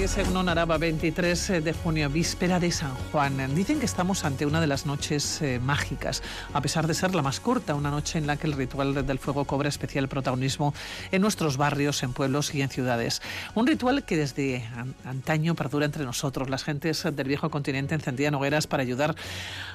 Gasti, 0.00 0.22
según 0.22 0.48
Araba, 0.48 0.78
23 0.78 1.64
de 1.64 1.72
junio, 1.72 2.08
víspera 2.10 2.60
de 2.60 2.70
San 2.70 2.94
Juan. 3.10 3.54
Dicen 3.54 3.80
que 3.80 3.86
estamos 3.86 4.24
ante 4.24 4.46
una 4.46 4.60
de 4.60 4.66
las 4.66 4.86
noches 4.86 5.42
eh, 5.42 5.60
mágicas, 5.60 6.22
a 6.52 6.60
pesar 6.60 6.86
de 6.86 6.94
ser 6.94 7.14
la 7.14 7.22
más 7.22 7.40
corta, 7.40 7.74
una 7.74 7.90
noche 7.90 8.18
en 8.18 8.26
la 8.26 8.36
que 8.36 8.46
el 8.46 8.52
ritual 8.52 9.06
del 9.06 9.18
fuego 9.18 9.44
cobra 9.44 9.68
especial 9.68 10.08
protagonismo 10.08 10.74
en 11.10 11.22
nuestros 11.22 11.56
barrios, 11.56 12.02
en 12.02 12.12
pueblos 12.12 12.54
y 12.54 12.62
en 12.62 12.68
ciudades. 12.68 13.22
Un 13.54 13.66
ritual 13.66 14.04
que 14.04 14.16
desde 14.16 14.64
antaño 15.04 15.54
perdura 15.54 15.86
entre 15.86 16.04
nosotros. 16.04 16.48
Las 16.48 16.64
gentes 16.64 17.02
del 17.02 17.26
viejo 17.26 17.50
continente 17.50 17.94
encendían 17.94 18.34
hogueras 18.34 18.66
para 18.66 18.82
ayudar 18.82 19.16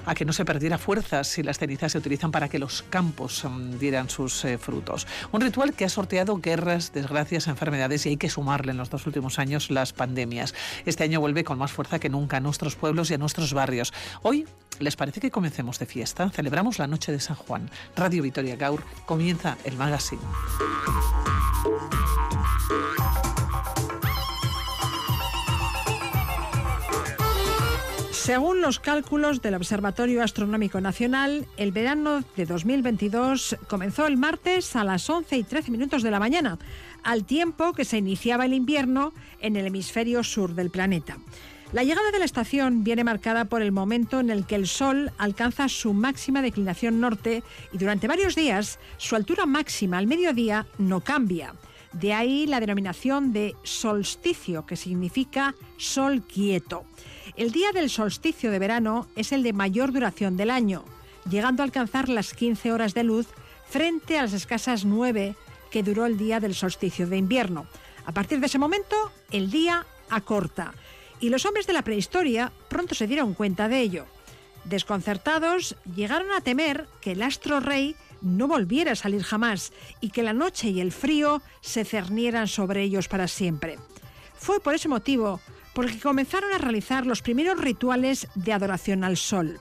a 0.05 0.16
que 0.16 0.26
no 0.26 0.34
se 0.34 0.46
perdiera 0.46 0.78
fuerzas 0.78 1.38
y 1.38 1.44
las 1.44 1.58
cenizas 1.58 1.92
se 1.92 1.98
utilizan 1.98 2.32
para 2.32 2.50
que 2.50 2.60
los 2.60 2.84
campos 2.84 3.44
mm, 3.44 3.77
dieran 3.77 4.10
sus 4.10 4.46
eh, 4.46 4.58
frutos. 4.58 5.08
Un 5.32 5.41
ritual 5.41 5.74
que 5.74 5.85
ha 5.85 5.90
sorteado 5.90 6.38
guerras, 6.38 6.94
desgracias, 6.94 7.48
enfermedades 7.48 8.05
y 8.05 8.10
hay 8.10 8.18
que 8.18 8.30
sumarle 8.30 8.71
en 8.71 8.77
los 8.77 8.90
dos 8.90 9.05
últimos 9.05 9.40
años 9.40 9.70
las 9.70 9.91
pandemias. 9.91 10.12
Este 10.85 11.03
año 11.03 11.20
vuelve 11.20 11.44
con 11.44 11.58
más 11.58 11.72
fuerza 11.72 11.99
que 11.99 12.09
nunca 12.09 12.38
a 12.38 12.40
nuestros 12.40 12.76
pueblos 12.76 13.09
y 13.12 13.13
a 13.13 13.17
nuestros 13.17 13.54
barrios. 13.54 13.94
Hoy, 14.21 14.45
¿les 14.80 14.95
parece 14.95 15.20
que 15.20 15.31
comencemos 15.31 15.80
de 15.80 15.85
fiesta? 15.85 16.30
Celebramos 16.30 16.80
la 16.80 16.88
noche 16.88 17.12
de 17.12 17.20
San 17.20 17.35
Juan. 17.35 17.70
Radio 17.95 18.23
Vitoria 18.23 18.55
Gaur 18.55 18.84
comienza 19.05 19.57
el 19.63 19.76
magazine. 19.77 20.21
Según 28.23 28.62
los 28.62 28.80
cálculos 28.80 29.41
del 29.41 29.55
Observatorio 29.55 30.23
Astronómico 30.23 30.80
Nacional, 30.80 31.45
el 31.58 31.73
verano 31.73 32.23
de 32.38 32.46
2022 32.46 33.58
comenzó 33.68 34.08
el 34.08 34.16
martes 34.16 34.77
a 34.77 34.86
las 34.86 35.09
11 35.09 35.36
y 35.36 35.44
13 35.44 35.72
minutos 35.72 36.04
de 36.04 36.10
la 36.10 36.21
mañana, 36.21 36.57
al 37.04 37.26
tiempo 37.26 37.74
que 37.74 37.84
se 37.84 37.98
iniciaba 37.98 38.46
el 38.46 38.54
invierno 38.54 39.12
en 39.41 39.57
el 39.57 39.66
hemisferio 39.66 40.24
sur 40.24 40.55
del 40.55 40.70
planeta. 40.70 41.18
La 41.74 41.84
llegada 41.84 42.12
de 42.12 42.20
la 42.20 42.24
estación 42.24 42.85
viene 42.85 43.04
marcada 43.04 43.44
por 43.44 43.62
el 43.62 43.74
momento 43.74 44.21
en 44.21 44.29
el 44.29 44.46
que 44.46 44.55
el 44.55 44.68
Sol 44.68 45.12
alcanza 45.18 45.68
su 45.68 45.91
máxima 45.91 46.41
declinación 46.41 47.01
norte 47.01 47.44
y 47.74 47.77
durante 47.77 48.07
varios 48.07 48.35
días 48.35 48.79
su 48.96 49.18
altura 49.18 49.46
máxima 49.46 49.98
al 49.98 50.07
mediodía 50.07 50.66
no 50.77 51.01
cambia. 51.01 51.55
De 51.94 52.13
ahí 52.13 52.48
la 52.48 52.60
denominación 52.60 53.34
de 53.34 53.55
solsticio, 53.63 54.66
que 54.66 54.76
significa 54.76 55.55
sol 55.77 56.24
quieto. 56.24 56.85
El 57.35 57.52
día 57.52 57.72
del 57.72 57.90
solsticio 57.90 58.52
de 58.52 58.60
verano 58.60 59.08
es 59.16 59.32
el 59.32 59.44
de 59.44 59.54
mayor 59.54 59.91
duración 59.91 60.35
del 60.35 60.50
año, 60.50 60.84
llegando 61.30 61.62
a 61.62 61.66
alcanzar 61.66 62.10
las 62.10 62.34
15 62.34 62.72
horas 62.72 62.94
de 62.94 63.04
luz 63.04 63.27
frente 63.70 64.18
a 64.18 64.24
las 64.24 64.34
escasas 64.34 64.85
9 64.85 65.35
que 65.72 65.84
duró 65.84 66.06
el 66.06 66.18
día 66.18 66.40
del 66.40 66.56
solsticio 66.56 67.08
de 67.08 67.18
invierno. 67.18 67.66
A 68.06 68.12
partir 68.12 68.40
de 68.40 68.47
ese 68.47 68.59
momento, 68.59 68.96
el 69.31 69.50
día 69.50 69.85
acorta. 70.09 70.74
Y 71.19 71.30
los 71.30 71.46
hombres 71.46 71.68
de 71.68 71.74
la 71.74 71.84
prehistoria 71.84 72.52
pronto 72.69 72.96
se 72.96 73.07
dieron 73.07 73.34
cuenta 73.34 73.68
de 73.68 73.80
ello. 73.80 74.06
Desconcertados, 74.66 75.75
llegaron 75.96 76.31
a 76.31 76.41
temer 76.41 76.88
que 77.02 77.13
el 77.13 77.22
astro 77.22 77.59
rey 77.59 77.96
no 78.24 78.47
volviera 78.47 78.94
a 78.94 78.96
salir 78.96 79.22
jamás 79.22 79.74
y 80.02 80.09
que 80.09 80.24
la 80.24 80.34
noche 80.34 80.69
y 80.69 80.81
el 80.81 80.91
frío 80.91 81.41
se 81.62 81.85
cernieran 81.85 82.47
sobre 82.47 82.81
ellos 82.81 83.07
para 83.07 83.28
siempre. 83.28 83.78
Fue 84.35 84.59
por 84.59 84.74
ese 84.74 84.90
motivo 84.90 85.40
porque 85.74 86.00
comenzaron 86.00 86.51
a 86.53 86.57
realizar 86.57 87.06
los 87.06 87.22
primeros 87.22 87.59
rituales 87.59 88.28
de 88.35 88.53
adoración 88.53 89.03
al 89.03 89.18
sol. 89.18 89.59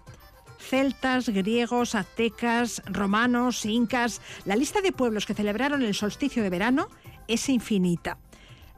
Celtas, 0.59 1.29
griegos, 1.29 1.95
aztecas, 1.95 2.83
romanos, 2.87 3.67
incas, 3.67 4.21
la 4.45 4.57
lista 4.57 4.81
de 4.81 4.93
pueblos 4.93 5.27
que 5.27 5.35
celebraron 5.35 5.83
el 5.83 5.95
solsticio 5.95 6.43
de 6.43 6.51
verano 6.51 6.89
es 7.27 7.49
infinita. 7.49 8.19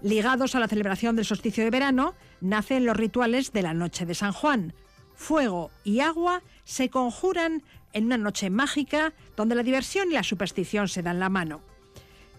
Ligados 0.02 0.54
a 0.54 0.60
la 0.60 0.68
celebración 0.68 1.16
del 1.16 1.24
solsticio 1.24 1.64
de 1.64 1.70
verano, 1.70 2.14
nacen 2.40 2.84
los 2.84 2.96
rituales 2.96 3.52
de 3.52 3.62
la 3.62 3.74
noche 3.74 4.06
de 4.06 4.14
San 4.14 4.32
Juan. 4.32 4.74
Fuego 5.14 5.70
y 5.84 6.00
agua 6.00 6.42
se 6.64 6.90
conjuran 6.90 7.62
en 7.92 8.06
una 8.06 8.18
noche 8.18 8.50
mágica 8.50 9.12
donde 9.36 9.54
la 9.54 9.62
diversión 9.62 10.10
y 10.10 10.14
la 10.14 10.22
superstición 10.22 10.88
se 10.88 11.02
dan 11.02 11.20
la 11.20 11.28
mano. 11.28 11.60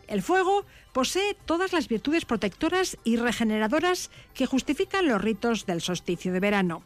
El 0.08 0.22
fuego 0.22 0.66
posee 0.94 1.36
todas 1.46 1.74
las 1.74 1.88
virtudes 1.88 2.26
protectoras 2.26 2.98
y 3.04 3.18
regeneradoras 3.18 4.12
que 4.34 4.46
justifican 4.46 5.08
los 5.08 5.22
ritos 5.22 5.66
del 5.66 5.82
solsticio 5.82 6.32
de 6.32 6.40
verano. 6.40 6.84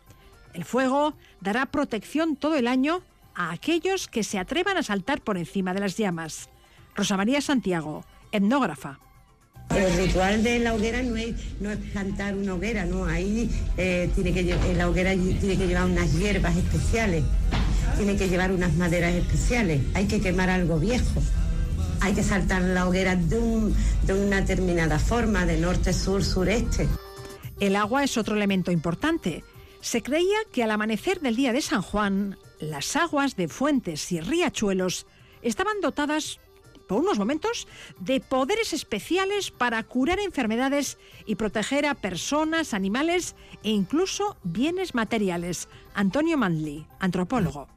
El 0.54 0.64
fuego 0.64 1.14
dará 1.42 1.66
protección 1.66 2.36
todo 2.36 2.56
el 2.56 2.68
año 2.68 3.02
a 3.36 3.52
aquellos 3.52 4.08
que 4.08 4.24
se 4.24 4.40
atrevan 4.40 4.78
a 4.78 4.84
saltar 4.84 5.22
por 5.22 5.38
encima 5.38 5.74
de 5.74 5.82
las 5.82 5.98
llamas. 5.98 6.50
Rosa 6.96 7.18
María 7.18 7.42
Santiago, 7.42 8.06
etnógrafa. 8.32 9.00
El 9.76 9.98
ritual 9.98 10.44
de 10.44 10.60
la 10.60 10.74
hoguera 10.74 11.04
no 11.04 11.16
es, 11.16 11.36
no 11.60 11.72
es 11.72 11.78
plantar 11.78 12.36
una 12.36 12.56
hoguera, 12.56 12.86
no. 12.86 13.06
Ahí 13.06 13.50
eh, 13.78 14.10
tiene 14.16 14.34
que 14.34 14.74
la 14.76 14.90
hoguera 14.90 15.12
tiene 15.12 15.58
que 15.58 15.68
llevar 15.68 15.86
unas 15.86 16.12
hierbas 16.14 16.56
especiales, 16.58 17.24
tiene 17.98 18.18
que 18.18 18.28
llevar 18.28 18.52
unas 18.52 18.74
maderas 18.76 19.14
especiales, 19.14 19.82
hay 19.94 20.06
que 20.06 20.20
quemar 20.20 20.50
algo 20.50 20.80
viejo 20.80 21.22
hay 22.02 22.14
que 22.14 22.24
saltar 22.24 22.62
la 22.62 22.88
hoguera 22.88 23.16
de, 23.16 23.74
de 24.04 24.14
una 24.14 24.42
determinada 24.42 25.00
forma, 25.00 25.46
de 25.46 25.58
norte, 25.58 25.94
sur, 25.94 26.24
sureste. 26.24 26.88
El 27.60 27.76
agua 27.76 28.04
es 28.04 28.18
otro 28.18 28.36
elemento 28.36 28.72
importante. 28.72 29.44
Se 29.82 30.02
creía 30.02 30.38
que 30.52 30.64
al 30.64 30.72
amanecer 30.72 31.20
del 31.20 31.36
día 31.36 31.54
de 31.54 31.62
San 31.62 31.82
Juan, 31.82 32.38
las 32.60 32.96
aguas 32.96 33.36
de 33.36 33.48
fuentes 33.48 34.12
y 34.12 34.22
riachuelos 34.22 35.06
estaban 35.42 35.82
dotadas 35.82 36.40
por 36.90 37.02
unos 37.02 37.20
momentos 37.20 37.68
de 38.00 38.20
poderes 38.20 38.74
especiales 38.74 39.52
para 39.52 39.84
curar 39.84 40.20
enfermedades 40.20 40.98
y 41.28 41.36
proteger 41.36 41.86
a 41.86 41.94
personas, 41.94 42.74
animales 42.74 43.36
e 43.64 43.70
incluso 43.70 44.38
bienes 44.44 44.96
materiales. 44.96 45.70
Antonio 45.94 46.36
Manley, 46.36 46.88
antropólogo. 47.00 47.68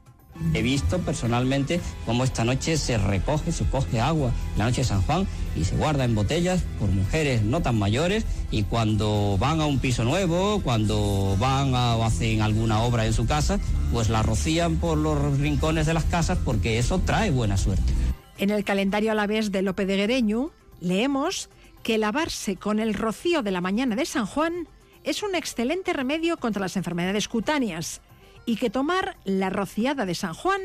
He 0.55 0.63
visto 0.63 0.97
personalmente 0.97 1.79
cómo 2.07 2.23
esta 2.23 2.43
noche 2.43 2.75
se 2.77 2.97
recoge, 2.97 3.51
se 3.51 3.65
coge 3.65 4.01
agua, 4.01 4.31
la 4.57 4.65
noche 4.65 4.81
de 4.81 4.87
San 4.87 5.03
Juan, 5.03 5.27
y 5.55 5.63
se 5.63 5.75
guarda 5.75 6.05
en 6.05 6.15
botellas 6.15 6.63
por 6.79 6.89
mujeres 6.89 7.43
no 7.43 7.61
tan 7.61 7.77
mayores 7.77 8.25
y 8.49 8.63
cuando 8.63 9.37
van 9.39 9.61
a 9.61 9.67
un 9.67 9.77
piso 9.77 10.03
nuevo, 10.03 10.59
cuando 10.63 11.37
van 11.39 11.75
a, 11.75 11.97
o 11.97 12.03
hacen 12.03 12.41
alguna 12.41 12.81
obra 12.81 13.05
en 13.05 13.13
su 13.13 13.27
casa, 13.27 13.59
pues 13.91 14.09
la 14.09 14.23
rocían 14.23 14.77
por 14.77 14.97
los 14.97 15.37
rincones 15.37 15.85
de 15.85 15.93
las 15.93 16.05
casas 16.05 16.39
porque 16.43 16.79
eso 16.79 16.97
trae 16.97 17.29
buena 17.29 17.57
suerte. 17.57 17.93
En 18.37 18.49
el 18.49 18.63
calendario 18.63 19.11
a 19.11 19.15
la 19.15 19.27
vez 19.27 19.51
de 19.51 19.61
Lope 19.61 19.85
de 19.85 19.97
Guereño 19.97 20.51
leemos 20.79 21.49
que 21.83 21.97
lavarse 21.97 22.55
con 22.55 22.79
el 22.79 22.93
rocío 22.93 23.43
de 23.43 23.51
la 23.51 23.61
mañana 23.61 23.95
de 23.95 24.05
San 24.05 24.25
Juan 24.25 24.67
es 25.03 25.21
un 25.21 25.35
excelente 25.35 25.93
remedio 25.93 26.37
contra 26.37 26.61
las 26.61 26.77
enfermedades 26.77 27.27
cutáneas 27.27 28.01
y 28.45 28.55
que 28.55 28.69
tomar 28.69 29.17
la 29.23 29.49
rociada 29.49 30.05
de 30.05 30.15
San 30.15 30.33
Juan 30.33 30.61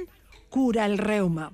cura 0.48 0.86
el 0.86 0.98
reuma. 0.98 1.52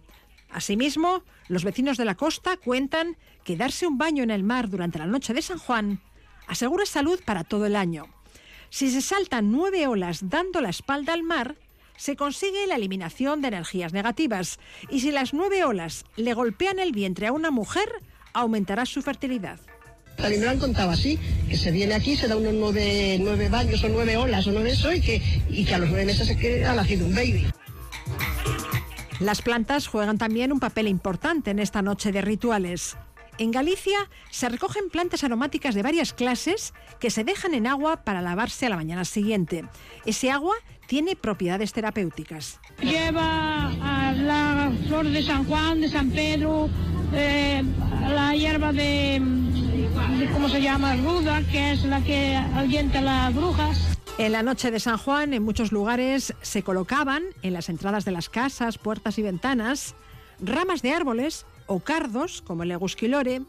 Asimismo, 0.51 1.25
los 1.49 1.65
vecinos 1.65 1.97
de 1.97 2.05
la 2.05 2.15
costa 2.15 2.57
cuentan 2.57 3.17
que 3.43 3.57
darse 3.57 3.87
un 3.87 3.99
baño 3.99 4.23
en 4.23 4.31
el 4.31 4.45
mar 4.45 4.69
durante 4.69 4.99
la 4.99 5.07
noche 5.07 5.35
de 5.35 5.43
San 5.43 5.59
Juan 5.59 6.01
asegura 6.47 6.87
salud 6.87 7.21
para 7.25 7.45
todo 7.45 7.67
el 7.67 7.75
año. 7.75 8.07
Si 8.71 8.91
se 8.91 9.01
saltan 9.01 9.51
nueve 9.51 9.87
olas 9.87 10.29
dando 10.29 10.61
la 10.61 10.69
espalda 10.69 11.13
al 11.13 11.23
mar, 11.23 11.57
se 11.97 12.17
consigue 12.17 12.67
la 12.67 12.77
eliminación 12.77 13.41
de 13.41 13.49
energías 13.49 13.93
negativas 13.93 14.59
y 14.91 15.01
si 15.01 15.11
las 15.11 15.35
nueve 15.35 15.65
olas 15.65 16.05
le 16.17 16.35
golpean 16.35 16.79
el 16.79 16.93
vientre 16.93 17.27
a 17.27 17.33
una 17.33 17.51
mujer, 17.51 17.89
aumentará 18.33 18.87
su 18.87 19.03
fertilidad. 19.03 19.61
A 20.19 20.29
mí 20.29 20.37
me 20.37 20.45
lo 20.45 20.51
han 20.51 20.59
contado 20.59 20.91
así, 20.91 21.19
que 21.49 21.57
se 21.57 21.71
viene 21.71 21.95
aquí, 21.95 22.17
se 22.17 22.29
da 22.29 22.37
unos 22.37 22.55
nueve, 22.55 23.19
nueve 23.21 23.49
baños 23.49 23.83
o 23.83 23.89
nueve 23.89 24.17
olas 24.17 24.47
o 24.47 24.53
nueve 24.53 24.71
eso 24.71 24.93
y 24.93 25.01
que, 25.01 25.21
y 25.49 25.65
que 25.65 25.75
a 25.75 25.79
los 25.79 25.89
nueve 25.89 26.05
meses 26.05 26.29
es 26.31 26.37
que 26.37 26.65
ha 26.65 26.75
nacido 26.75 27.07
un 27.07 27.15
baby. 27.15 27.47
Las 29.21 29.43
plantas 29.43 29.87
juegan 29.87 30.19
también 30.19 30.53
un 30.53 30.61
papel 30.61 30.89
importante 30.89 31.51
en 31.51 31.59
esta 31.59 31.83
noche 31.83 32.13
de 32.13 32.21
rituales. 32.21 32.97
En 33.39 33.51
Galicia 33.51 33.99
se 34.31 34.49
recogen 34.49 34.91
plantas 34.91 35.25
aromáticas 35.25 35.75
de 35.75 35.83
varias 35.83 36.13
clases 36.13 36.73
que 37.01 37.11
se 37.11 37.25
dejan 37.25 37.55
en 37.55 37.67
agua 37.67 38.05
para 38.05 38.23
lavarse 38.23 38.67
a 38.67 38.69
la 38.69 38.77
mañana 38.77 39.05
siguiente. 39.05 39.65
Ese 40.07 40.31
agua 40.31 40.55
tiene 40.87 41.17
propiedades 41.17 41.73
terapéuticas. 41.73 42.61
Lleva 42.81 43.69
a 43.83 44.13
la 44.13 44.73
flor 44.87 45.07
de 45.07 45.23
San 45.23 45.45
Juan, 45.45 45.81
de 45.81 45.89
San 45.89 46.11
Pedro, 46.11 46.69
eh, 47.15 47.63
la 48.09 48.35
hierba 48.35 48.73
de, 48.73 49.21
¿cómo 50.33 50.49
se 50.49 50.61
llama? 50.61 50.97
Ruda, 50.97 51.43
que 51.51 51.73
es 51.73 51.85
la 51.85 52.01
que 52.01 52.37
ahuyenta 52.37 53.01
las 53.01 53.35
brujas. 53.35 53.99
En 54.19 54.33
la 54.33 54.43
noche 54.43 54.71
de 54.71 54.79
San 54.79 54.97
Juan, 54.97 55.35
en 55.35 55.43
muchos 55.43 55.73
lugares 55.73 56.35
se 56.41 56.63
colocaban 56.63 57.25
en 57.43 57.53
las 57.53 57.69
entradas 57.69 58.05
de 58.05 58.13
las 58.13 58.29
casas, 58.29 58.79
puertas 58.79 59.19
y 59.19 59.23
ventanas 59.23 59.95
ramas 60.41 60.83
de 60.83 60.93
árboles 60.93 61.47
o 61.67 61.81
cardos, 61.81 62.43
como 62.43 62.63
el 62.63 62.69
legusquilore, 62.69 63.43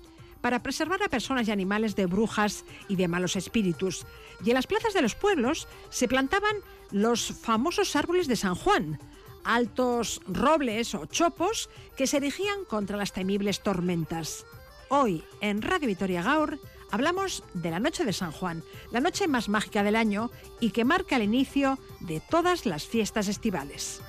para 0.45 0.61
preservar 0.61 1.01
a 1.01 1.09
personas 1.09 1.47
y 1.47 1.51
animales 1.51 1.95
de 1.95 2.05
brujas 2.05 2.65
y 2.87 2.97
de 2.97 3.07
malos 3.07 3.35
espíritus. 3.35 4.05
Y 4.45 4.51
en 4.51 4.53
las 4.53 4.67
plazas 4.67 4.93
de 4.93 5.01
los 5.01 5.15
pueblos 5.15 5.67
se 5.89 6.07
plantaban 6.07 6.57
los 6.91 7.33
famosos 7.33 7.95
árboles 7.95 8.27
de 8.27 8.35
San 8.35 8.53
Juan, 8.53 8.99
altos 9.43 10.21
robles 10.27 10.93
o 10.93 11.07
chopos 11.07 11.71
que 11.97 12.05
se 12.05 12.17
erigían 12.17 12.63
contra 12.65 12.95
las 12.95 13.11
temibles 13.11 13.63
tormentas. 13.63 14.45
Hoy, 14.89 15.23
en 15.41 15.63
Radio 15.63 15.87
Vitoria 15.87 16.21
Gaur, 16.21 16.59
Hablamos 16.91 17.43
de 17.55 17.71
la 17.71 17.79
noche 17.79 18.05
de 18.05 18.13
San 18.13 18.31
Juan, 18.31 18.63
la 18.91 19.01
noche 19.01 19.27
más 19.27 19.49
mágica 19.49 19.81
del 19.81 19.95
año 19.95 20.29
y 20.59 20.69
que 20.69 20.85
marca 20.85 21.15
el 21.15 21.23
inicio 21.23 21.79
de 22.01 22.21
todas 22.21 22.67
las 22.67 22.85
fiestas 22.85 23.27
estivales. 23.27 24.03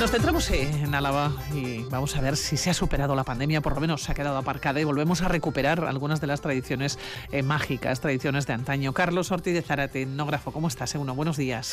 Nos 0.00 0.12
centramos 0.12 0.48
en 0.52 0.94
Álava 0.94 1.32
y 1.52 1.82
vamos 1.90 2.14
a 2.14 2.20
ver 2.20 2.36
si 2.36 2.56
se 2.56 2.70
ha 2.70 2.74
superado 2.74 3.16
la 3.16 3.24
pandemia, 3.24 3.60
por 3.60 3.74
lo 3.74 3.80
menos 3.80 4.04
se 4.04 4.12
ha 4.12 4.14
quedado 4.14 4.36
aparcada 4.36 4.80
y 4.80 4.84
volvemos 4.84 5.22
a 5.22 5.28
recuperar 5.28 5.84
algunas 5.84 6.20
de 6.20 6.28
las 6.28 6.40
tradiciones 6.40 7.00
eh, 7.32 7.42
mágicas, 7.42 8.00
tradiciones 8.00 8.46
de 8.46 8.52
antaño. 8.52 8.92
Carlos 8.92 9.32
Ortiz 9.32 9.54
de 9.54 9.62
Zárate, 9.62 10.02
etnógrafo, 10.02 10.52
¿cómo 10.52 10.68
estás? 10.68 10.94
Uno, 10.94 11.16
buenos 11.16 11.36
días. 11.36 11.72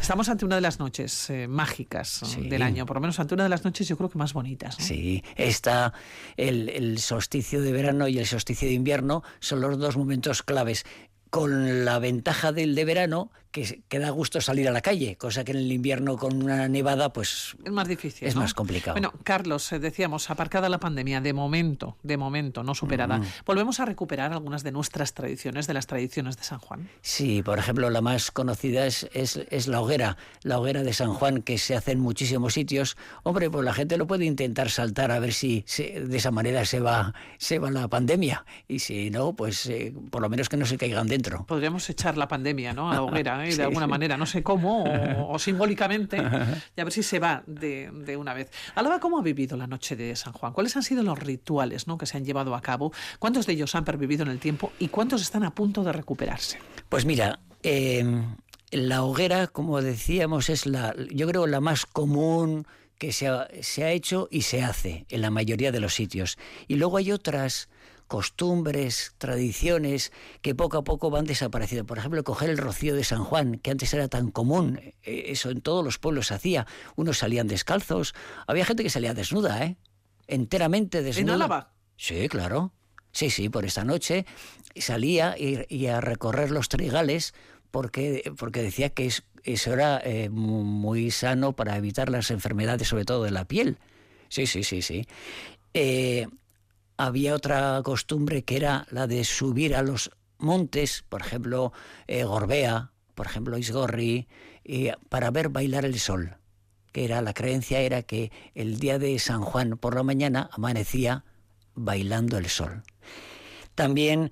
Estamos 0.00 0.28
ante 0.28 0.44
una 0.44 0.54
de 0.54 0.60
las 0.60 0.78
noches 0.78 1.28
eh, 1.28 1.48
mágicas 1.48 2.36
del 2.38 2.62
año, 2.62 2.86
por 2.86 2.98
lo 2.98 3.00
menos 3.00 3.18
ante 3.18 3.34
una 3.34 3.42
de 3.42 3.50
las 3.50 3.64
noches 3.64 3.88
yo 3.88 3.96
creo 3.96 4.08
que 4.08 4.18
más 4.18 4.32
bonitas. 4.32 4.76
Sí, 4.78 5.24
está 5.34 5.92
el, 6.36 6.68
el 6.68 7.00
solsticio 7.00 7.62
de 7.62 7.72
verano 7.72 8.06
y 8.06 8.20
el 8.20 8.26
solsticio 8.26 8.68
de 8.68 8.74
invierno 8.74 9.24
son 9.40 9.60
los 9.60 9.76
dos 9.76 9.96
momentos 9.96 10.44
claves 10.44 10.84
con 11.30 11.84
la 11.84 11.98
ventaja 11.98 12.52
del 12.52 12.74
de 12.74 12.84
verano 12.84 13.30
que, 13.50 13.82
que, 13.88 13.98
da 13.98 14.10
gusto 14.10 14.40
salir 14.40 14.68
a 14.68 14.70
la 14.70 14.80
calle, 14.80 15.16
cosa 15.16 15.44
que 15.44 15.52
en 15.52 15.58
el 15.58 15.72
invierno 15.72 16.16
con 16.16 16.42
una 16.42 16.68
nevada 16.68 17.12
pues 17.12 17.56
es 17.64 17.72
más 17.72 17.88
difícil. 17.88 18.28
Es 18.28 18.36
más 18.36 18.54
complicado. 18.54 18.94
Bueno, 18.94 19.12
Carlos, 19.24 19.72
eh, 19.72 19.78
decíamos, 19.78 20.30
aparcada 20.30 20.68
la 20.68 20.78
pandemia, 20.78 21.20
de 21.20 21.32
momento, 21.32 21.96
de 22.02 22.16
momento, 22.16 22.62
no 22.62 22.74
superada, 22.74 23.18
mm. 23.18 23.24
¿volvemos 23.46 23.80
a 23.80 23.84
recuperar 23.84 24.32
algunas 24.32 24.62
de 24.62 24.72
nuestras 24.72 25.14
tradiciones, 25.14 25.66
de 25.66 25.74
las 25.74 25.86
tradiciones 25.86 26.36
de 26.36 26.44
San 26.44 26.58
Juan? 26.58 26.88
Sí, 27.02 27.42
por 27.42 27.58
ejemplo, 27.58 27.90
la 27.90 28.00
más 28.00 28.30
conocida 28.30 28.86
es, 28.86 29.08
es, 29.12 29.40
es 29.50 29.68
la 29.68 29.80
hoguera, 29.80 30.16
la 30.42 30.58
hoguera 30.58 30.82
de 30.82 30.92
San 30.92 31.12
Juan, 31.14 31.42
que 31.42 31.58
se 31.58 31.74
hace 31.74 31.92
en 31.92 32.00
muchísimos 32.00 32.54
sitios. 32.54 32.96
Hombre, 33.22 33.50
pues 33.50 33.64
la 33.64 33.72
gente 33.72 33.96
lo 33.96 34.06
puede 34.06 34.24
intentar 34.24 34.70
saltar 34.70 35.10
a 35.10 35.18
ver 35.18 35.32
si, 35.32 35.64
de 35.76 36.16
esa 36.16 36.30
manera 36.30 36.64
se 36.64 36.80
va, 36.80 37.14
se 37.38 37.58
va 37.58 37.70
la 37.70 37.88
pandemia. 37.88 38.44
Y 38.68 38.80
si 38.80 39.10
no, 39.10 39.32
pues 39.32 39.66
eh, 39.66 39.92
por 40.10 40.22
lo 40.22 40.28
menos 40.28 40.48
que 40.48 40.56
no 40.56 40.66
se 40.66 40.78
caigan 40.78 41.06
dentro. 41.06 41.44
Podríamos 41.46 41.88
echar 41.90 42.16
la 42.16 42.28
pandemia, 42.28 42.72
¿no? 42.72 42.90
A 42.90 42.94
la 42.94 43.02
hoguera. 43.02 43.39
¿Eh? 43.46 43.54
de 43.54 43.62
alguna 43.62 43.86
manera, 43.86 44.16
no 44.16 44.26
sé 44.26 44.42
cómo, 44.42 44.84
o, 45.28 45.38
simbólicamente, 45.38 46.16
y 46.76 46.80
a 46.80 46.84
ver 46.84 46.92
si 46.92 47.02
se 47.02 47.18
va 47.18 47.42
de, 47.46 47.90
de, 47.92 48.16
una 48.16 48.34
vez. 48.34 48.50
Alaba, 48.74 49.00
¿cómo 49.00 49.18
ha 49.18 49.22
vivido 49.22 49.56
la 49.56 49.66
noche 49.66 49.96
de 49.96 50.14
San 50.16 50.32
Juan? 50.32 50.52
¿Cuáles 50.52 50.76
han 50.76 50.82
sido 50.82 51.02
los 51.02 51.18
rituales 51.18 51.86
¿no? 51.86 51.98
que 51.98 52.06
se 52.06 52.16
han 52.16 52.24
llevado 52.24 52.54
a 52.54 52.60
cabo? 52.60 52.92
¿Cuántos 53.18 53.46
de 53.46 53.54
ellos 53.54 53.74
han 53.74 53.84
pervivido 53.84 54.22
en 54.22 54.30
el 54.30 54.38
tiempo 54.38 54.72
y 54.78 54.88
cuántos 54.88 55.22
están 55.22 55.44
a 55.44 55.54
punto 55.54 55.84
de 55.84 55.92
recuperarse? 55.92 56.58
Pues 56.88 57.04
mira, 57.04 57.40
eh, 57.62 58.04
la 58.70 59.02
hoguera, 59.02 59.46
como 59.48 59.80
decíamos, 59.82 60.48
es 60.48 60.66
la, 60.66 60.94
yo 61.12 61.26
creo, 61.26 61.46
la 61.46 61.60
más 61.60 61.86
común 61.86 62.66
que 62.98 63.12
se 63.12 63.28
ha, 63.28 63.48
se 63.62 63.84
ha 63.84 63.90
hecho 63.92 64.28
y 64.30 64.42
se 64.42 64.62
hace 64.62 65.06
en 65.08 65.22
la 65.22 65.30
mayoría 65.30 65.72
de 65.72 65.80
los 65.80 65.94
sitios. 65.94 66.38
Y 66.68 66.76
luego 66.76 66.98
hay 66.98 67.12
otras 67.12 67.68
costumbres, 68.10 69.14
tradiciones 69.18 70.10
que 70.42 70.56
poco 70.56 70.78
a 70.78 70.82
poco 70.82 71.10
van 71.10 71.26
desapareciendo. 71.26 71.86
Por 71.86 71.96
ejemplo, 71.96 72.24
coger 72.24 72.50
el 72.50 72.58
rocío 72.58 72.96
de 72.96 73.04
San 73.04 73.22
Juan, 73.22 73.58
que 73.58 73.70
antes 73.70 73.94
era 73.94 74.08
tan 74.08 74.32
común, 74.32 74.80
eh, 74.82 74.94
eso 75.28 75.48
en 75.50 75.60
todos 75.60 75.84
los 75.84 76.00
pueblos 76.00 76.26
se 76.26 76.34
hacía. 76.34 76.66
Unos 76.96 77.18
salían 77.18 77.46
descalzos, 77.46 78.16
había 78.48 78.64
gente 78.64 78.82
que 78.82 78.90
salía 78.90 79.14
desnuda, 79.14 79.64
¿eh? 79.64 79.76
Enteramente 80.26 81.04
desnuda. 81.04 81.22
¿En 81.22 81.30
Álava? 81.30 81.72
Sí, 81.96 82.28
claro. 82.28 82.72
Sí, 83.12 83.30
sí, 83.30 83.48
por 83.48 83.64
esta 83.64 83.84
noche 83.84 84.26
salía 84.74 85.36
y, 85.38 85.86
a 85.86 86.00
recorrer 86.00 86.50
los 86.50 86.68
trigales 86.68 87.32
porque, 87.70 88.32
porque 88.36 88.60
decía 88.60 88.90
que 88.90 89.06
eso 89.44 89.72
era 89.72 90.02
eh, 90.04 90.30
muy 90.30 91.12
sano 91.12 91.52
para 91.54 91.76
evitar 91.76 92.08
las 92.08 92.32
enfermedades, 92.32 92.88
sobre 92.88 93.04
todo 93.04 93.22
de 93.22 93.30
la 93.30 93.44
piel. 93.44 93.78
Sí, 94.28 94.46
sí, 94.46 94.64
sí, 94.64 94.82
sí. 94.82 95.06
Eh, 95.74 96.26
había 97.06 97.34
otra 97.34 97.80
costumbre 97.82 98.42
que 98.42 98.56
era 98.56 98.86
la 98.90 99.06
de 99.06 99.24
subir 99.24 99.74
a 99.74 99.82
los 99.82 100.10
montes, 100.38 101.04
por 101.08 101.22
ejemplo, 101.22 101.72
eh, 102.06 102.24
Gorbea, 102.24 102.90
por 103.14 103.26
ejemplo, 103.26 103.56
Isgorri, 103.56 104.28
para 105.08 105.30
ver 105.30 105.48
bailar 105.48 105.84
el 105.84 105.98
sol, 105.98 106.36
que 106.92 107.04
era 107.04 107.22
la 107.22 107.32
creencia 107.32 107.80
era 107.80 108.02
que 108.02 108.30
el 108.54 108.78
día 108.78 108.98
de 108.98 109.18
San 109.18 109.40
Juan 109.42 109.78
por 109.78 109.94
la 109.94 110.02
mañana 110.02 110.48
amanecía 110.52 111.24
bailando 111.74 112.38
el 112.38 112.48
sol. 112.48 112.82
También 113.74 114.30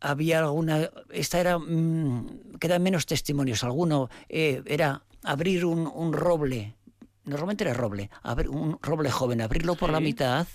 había 0.00 0.40
alguna, 0.40 0.90
esta 1.10 1.40
era, 1.40 1.58
mm, 1.58 2.58
quedan 2.60 2.82
menos 2.82 3.06
testimonios, 3.06 3.64
alguno 3.64 4.10
eh, 4.28 4.62
era 4.66 5.02
abrir 5.24 5.64
un, 5.64 6.12
roble, 6.12 6.76
normalmente 7.24 7.64
era 7.64 7.74
roble, 7.74 8.10
abrir 8.22 8.50
un 8.50 8.78
roble 8.80 9.10
joven, 9.10 9.40
abrirlo 9.40 9.74
por 9.74 9.90
la 9.90 10.00
mitad, 10.00 10.46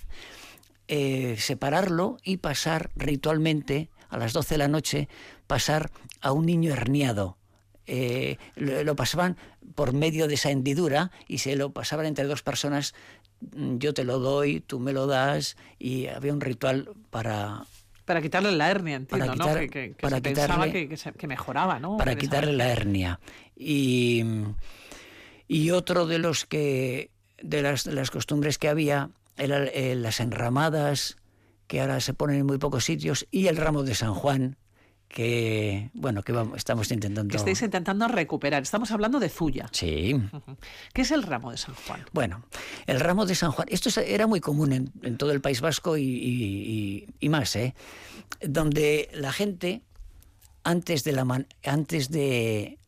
eh, 0.92 1.36
separarlo 1.38 2.16
y 2.24 2.38
pasar 2.38 2.90
ritualmente 2.96 3.90
a 4.08 4.18
las 4.18 4.32
12 4.32 4.54
de 4.54 4.58
la 4.58 4.66
noche, 4.66 5.08
pasar 5.46 5.92
a 6.20 6.32
un 6.32 6.46
niño 6.46 6.72
herniado. 6.72 7.38
Eh, 7.86 8.38
lo, 8.56 8.96
pasaban 8.96 9.36
por 9.76 9.92
medio 9.92 10.26
de 10.26 10.34
esa 10.34 10.50
hendidura 10.50 11.12
y 11.28 11.38
se 11.38 11.54
lo 11.54 11.70
pasaban 11.72 12.06
entre 12.06 12.24
dos 12.24 12.42
personas, 12.42 12.96
mm, 13.54 13.76
yo 13.76 13.94
te 13.94 14.02
lo 14.02 14.18
doy, 14.18 14.62
tú 14.62 14.80
me 14.80 14.92
lo 14.92 15.06
das, 15.06 15.56
y 15.78 16.08
había 16.08 16.32
un 16.32 16.40
ritual 16.40 16.90
para... 17.10 17.66
Para 18.04 18.20
quitarle 18.20 18.50
la 18.50 18.68
hernia, 18.68 18.96
entiendo, 18.96 19.26
para 19.26 19.36
¿no? 19.36 19.70
Que, 19.70 19.94
para 20.00 20.16
se 20.16 20.22
quitarle, 20.22 20.88
pensaba 20.88 21.16
que, 21.16 21.26
mejoraba, 21.28 21.78
¿no? 21.78 21.98
Para 21.98 22.16
quitarle 22.16 22.52
la 22.52 22.68
hernia. 22.68 23.20
Y, 23.56 24.24
y 25.46 25.70
otro 25.70 26.08
de 26.08 26.18
los 26.18 26.46
que 26.46 27.10
de 27.40 27.62
las, 27.62 27.84
de 27.84 27.92
las 27.92 28.10
costumbres 28.10 28.58
que 28.58 28.68
había 28.68 29.10
eh, 29.40 29.94
las 29.96 30.20
enramadas, 30.20 31.16
que 31.66 31.80
ahora 31.80 32.00
se 32.00 32.14
ponen 32.14 32.36
en 32.36 32.46
muy 32.46 32.58
pocos 32.58 32.84
sitios, 32.84 33.26
y 33.30 33.46
el 33.46 33.56
ramo 33.56 33.82
de 33.82 33.94
San 33.94 34.14
Juan, 34.14 34.56
que 35.10 35.90
bueno 35.92 36.22
que 36.22 36.30
vamos, 36.30 36.56
estamos 36.56 36.90
intentando 36.92 37.32
que 37.32 37.36
estáis 37.36 37.60
intentando 37.62 38.06
recuperar. 38.06 38.62
Estamos 38.62 38.92
hablando 38.92 39.18
de 39.18 39.28
Zuya. 39.28 39.68
Sí. 39.72 40.16
Qué 40.94 41.02
es 41.02 41.10
el 41.10 41.24
ramo 41.24 41.50
de 41.50 41.56
San 41.56 41.74
Juan 41.74 42.04
bueno 42.12 42.44
el 42.86 43.00
ramo 43.00 43.26
de 43.26 43.34
San 43.34 43.50
Juan 43.50 43.66
esto 43.70 43.90
era 44.00 44.28
muy 44.28 44.40
común 44.40 44.72
en, 44.72 45.16
todo 45.16 45.32
el 45.32 45.40
País 45.40 45.60
Vasco 45.60 45.96
y, 45.96 47.08
y, 47.18 47.28
más 47.28 47.56
eh 47.56 47.74
donde 48.40 49.08
la 49.12 49.32
gente 49.32 49.82
antes 50.62 51.02
de 51.02 51.12
la 51.12 51.44
antes 51.64 52.10
de 52.10 52.78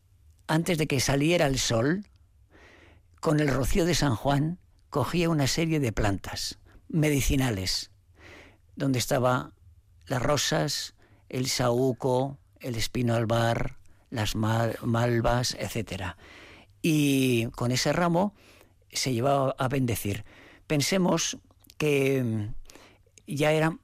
antes 0.47 0.77
de 0.77 0.87
que 0.87 1.01
saliera 1.01 1.45
el 1.47 1.59
sol 1.59 2.05
con 3.19 3.41
el 3.41 3.49
rocío 3.49 3.85
de 3.85 3.95
San 3.95 4.15
Juan 4.15 4.59
cogía 4.93 5.27
una 5.27 5.47
serie 5.47 5.79
de 5.79 5.91
plantas 5.91 6.59
medicinales, 6.87 7.89
donde 8.75 8.99
estaba 8.99 9.53
las 10.05 10.21
rosas, 10.21 10.93
el 11.29 11.47
saúco, 11.47 12.37
el 12.59 12.75
espino 12.75 13.15
albar, 13.15 13.79
las 14.11 14.35
malvas, 14.35 15.57
etc. 15.59 16.13
Y 16.83 17.47
con 17.55 17.71
ese 17.71 17.91
ramo 17.91 18.35
se 18.91 19.13
llevaba 19.13 19.55
a 19.57 19.67
bendecir. 19.67 20.25
Pensemos 20.67 21.39
que 21.79 22.23
mm, 22.23 22.53
ya 23.25 23.51
eran, 23.51 23.79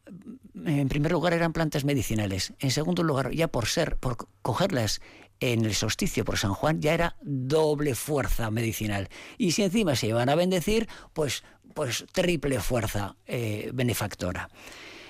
en 0.64 0.90
primer 0.90 1.12
lugar 1.12 1.34
eran 1.34 1.54
plantas 1.54 1.86
medicinales, 1.86 2.54
en 2.60 2.70
segundo 2.70 3.02
lugar 3.02 3.32
ya 3.32 3.48
por 3.48 3.66
ser, 3.66 3.98
por 3.98 4.28
cogerlas 4.44 5.02
en 5.40 5.66
el 5.66 5.74
solsticio 5.74 6.26
por 6.26 6.38
San 6.38 6.54
Juan 6.54 6.82
ya 6.82 6.94
era 6.94 7.16
doble 7.22 7.96
fuerza 7.96 8.52
medicinal. 8.52 9.10
Y 9.38 9.52
si 9.52 9.64
encima 9.64 9.96
se 9.96 10.08
iban 10.08 10.30
a 10.30 10.36
bendecir, 10.36 10.88
pues, 11.14 11.44
pues 11.74 12.06
triple 12.12 12.60
fuerza 12.60 13.16
eh, 13.26 13.72
benefactora. 13.74 14.50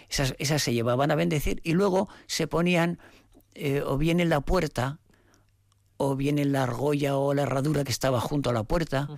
Esas, 0.09 0.36
esas, 0.39 0.62
se 0.63 0.74
llevaban 0.74 1.12
a 1.12 1.15
bendecir 1.15 1.62
y 1.63 1.74
luego 1.74 2.09
se 2.27 2.48
ponían 2.48 3.00
eh, 3.53 3.81
o 3.86 3.98
bien 3.98 4.19
en 4.19 4.29
la 4.29 4.41
puerta 4.41 5.00
o 5.98 6.15
bien 6.15 6.39
en 6.39 6.51
la 6.51 6.63
argolla 6.63 7.17
o 7.17 7.33
la 7.33 7.43
herradura 7.43 7.83
que 7.83 7.91
estaba 7.91 8.21
junto 8.21 8.50
a 8.50 8.53
la 8.53 8.63
puerta. 8.63 9.09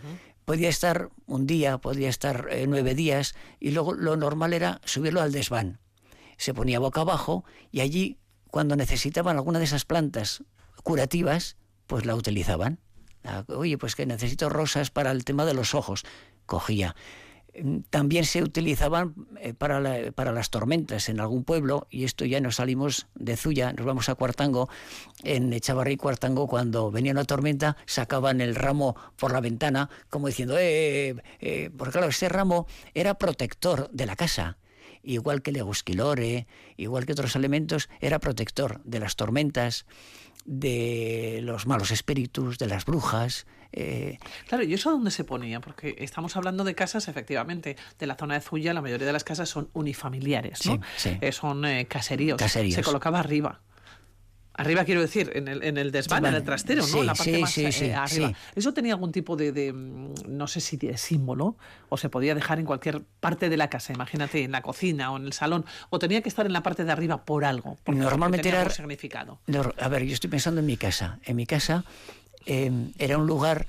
Podía 0.45 0.67
estar 0.67 1.09
un 1.27 1.45
día, 1.45 1.77
podía 1.77 2.09
estar 2.09 2.47
eh, 2.49 2.65
nueve 2.67 2.95
días 2.95 3.35
y 3.59 3.71
luego 3.71 3.93
lo 3.93 4.17
normal 4.17 4.53
era 4.53 4.81
subirlo 4.83 5.21
al 5.21 5.31
desván. 5.31 5.79
Se 6.37 6.53
ponía 6.53 6.79
boca 6.79 7.01
abajo 7.01 7.45
y 7.71 7.81
allí, 7.81 8.17
cuando 8.49 8.75
necesitaban 8.75 9.37
alguna 9.37 9.59
de 9.59 9.65
esas 9.65 9.85
plantas 9.85 10.43
curativas, 10.81 11.57
pues 11.87 12.05
la 12.05 12.15
utilizaban. 12.15 12.79
Oye, 13.47 13.77
pues 13.77 13.95
que 13.95 14.05
necesito 14.05 14.49
rosas 14.49 14.89
para 14.89 15.11
el 15.11 15.23
tema 15.23 15.45
de 15.45 15.53
los 15.53 15.75
ojos. 15.75 16.03
Cogía. 16.45 16.95
También 17.89 18.23
se 18.23 18.41
utilizaban 18.41 19.13
eh, 19.41 19.53
para, 19.53 20.11
para, 20.13 20.31
las 20.31 20.49
tormentas 20.49 21.09
en 21.09 21.19
algún 21.19 21.43
pueblo, 21.43 21.85
y 21.89 22.05
esto 22.05 22.23
ya 22.23 22.39
nos 22.39 22.55
salimos 22.55 23.07
de 23.15 23.35
Zuya, 23.35 23.73
nos 23.73 23.85
vamos 23.85 24.07
a 24.07 24.15
Cuartango, 24.15 24.69
en 25.23 25.51
Echavarri 25.51 25.97
Cuartango, 25.97 26.47
cuando 26.47 26.91
venía 26.91 27.11
una 27.11 27.25
tormenta, 27.25 27.75
sacaban 27.85 28.39
el 28.39 28.55
ramo 28.55 28.95
por 29.17 29.33
la 29.33 29.41
ventana, 29.41 29.89
como 30.09 30.27
diciendo, 30.27 30.57
eh, 30.57 31.09
eh, 31.09 31.15
eh" 31.41 31.69
porque 31.77 31.91
claro, 31.91 32.07
ese 32.07 32.29
ramo 32.29 32.67
era 32.93 33.15
protector 33.15 33.89
de 33.91 34.05
la 34.05 34.15
casa, 34.15 34.57
igual 35.03 35.41
que 35.41 35.49
el 35.49 35.57
egusquilore, 35.57 36.47
igual 36.77 37.05
que 37.05 37.11
otros 37.11 37.35
elementos, 37.35 37.89
era 37.99 38.19
protector 38.19 38.81
de 38.85 38.99
las 38.99 39.17
tormentas 39.17 39.85
de 40.45 41.39
los 41.43 41.67
malos 41.67 41.91
espíritus, 41.91 42.57
de 42.57 42.67
las 42.67 42.85
brujas. 42.85 43.45
Eh, 43.73 44.17
Claro, 44.47 44.63
¿y 44.63 44.73
eso 44.73 44.91
dónde 44.91 45.11
se 45.11 45.23
ponía? 45.23 45.61
Porque 45.61 45.95
estamos 45.99 46.35
hablando 46.35 46.63
de 46.63 46.75
casas, 46.75 47.07
efectivamente, 47.07 47.77
de 47.99 48.07
la 48.07 48.15
zona 48.15 48.33
de 48.33 48.41
Zuya, 48.41 48.73
la 48.73 48.81
mayoría 48.81 49.07
de 49.07 49.13
las 49.13 49.23
casas 49.23 49.49
son 49.49 49.69
unifamiliares, 49.73 50.65
¿no? 50.65 50.73
Sí, 50.73 51.09
sí. 51.09 51.17
Eh, 51.21 51.31
son 51.31 51.63
eh, 51.65 51.85
caseríos. 51.87 52.37
Caseríos. 52.37 52.75
Se 52.75 52.83
colocaba 52.83 53.19
arriba. 53.19 53.61
Arriba 54.53 54.83
quiero 54.83 54.99
decir, 55.01 55.31
en 55.33 55.47
el, 55.47 55.63
en 55.63 55.77
el 55.77 55.91
desván, 55.91 56.25
en 56.25 56.33
el 56.35 56.43
trastero, 56.43 56.81
¿no? 56.81 56.87
Sí, 56.87 57.03
la 57.03 57.13
parte 57.15 57.33
sí, 57.35 57.39
más 57.41 57.51
sí, 57.51 57.65
eh, 57.65 57.71
sí, 57.71 57.91
arriba. 57.91 58.27
sí. 58.29 58.35
¿Eso 58.53 58.73
tenía 58.73 58.93
algún 58.93 59.11
tipo 59.13 59.35
de, 59.37 59.51
de, 59.53 59.71
mm, 59.71 60.13
no 60.27 60.45
sé 60.47 60.59
si 60.59 60.75
de 60.77 60.97
símbolo? 60.97 61.55
¿O 61.89 61.95
se 61.97 62.09
podía 62.09 62.35
dejar 62.35 62.59
en 62.59 62.65
cualquier 62.65 63.01
parte 63.21 63.49
de 63.49 63.55
la 63.57 63.69
casa? 63.69 63.93
Imagínate, 63.93 64.43
en 64.43 64.51
la 64.51 64.61
cocina 64.61 65.11
o 65.11 65.17
en 65.17 65.25
el 65.25 65.33
salón. 65.33 65.65
¿O 65.89 65.99
tenía 65.99 66.21
que 66.21 66.29
estar 66.29 66.45
en 66.45 66.51
la 66.53 66.63
parte 66.63 66.83
de 66.83 66.91
arriba 66.91 67.23
por 67.23 67.45
algo? 67.45 67.77
Porque 67.83 67.99
Normalmente 67.99 68.43
tenía 68.43 68.55
era- 68.59 68.61
algún 68.63 68.75
significado. 68.75 69.39
No, 69.47 69.71
a 69.79 69.87
ver, 69.87 70.03
yo 70.03 70.13
estoy 70.13 70.29
pensando 70.29 70.59
en 70.59 70.65
mi 70.65 70.75
casa. 70.77 71.19
En 71.23 71.37
mi 71.37 71.45
casa 71.45 71.85
eh, 72.45 72.91
era 72.99 73.17
un 73.17 73.27
lugar 73.27 73.67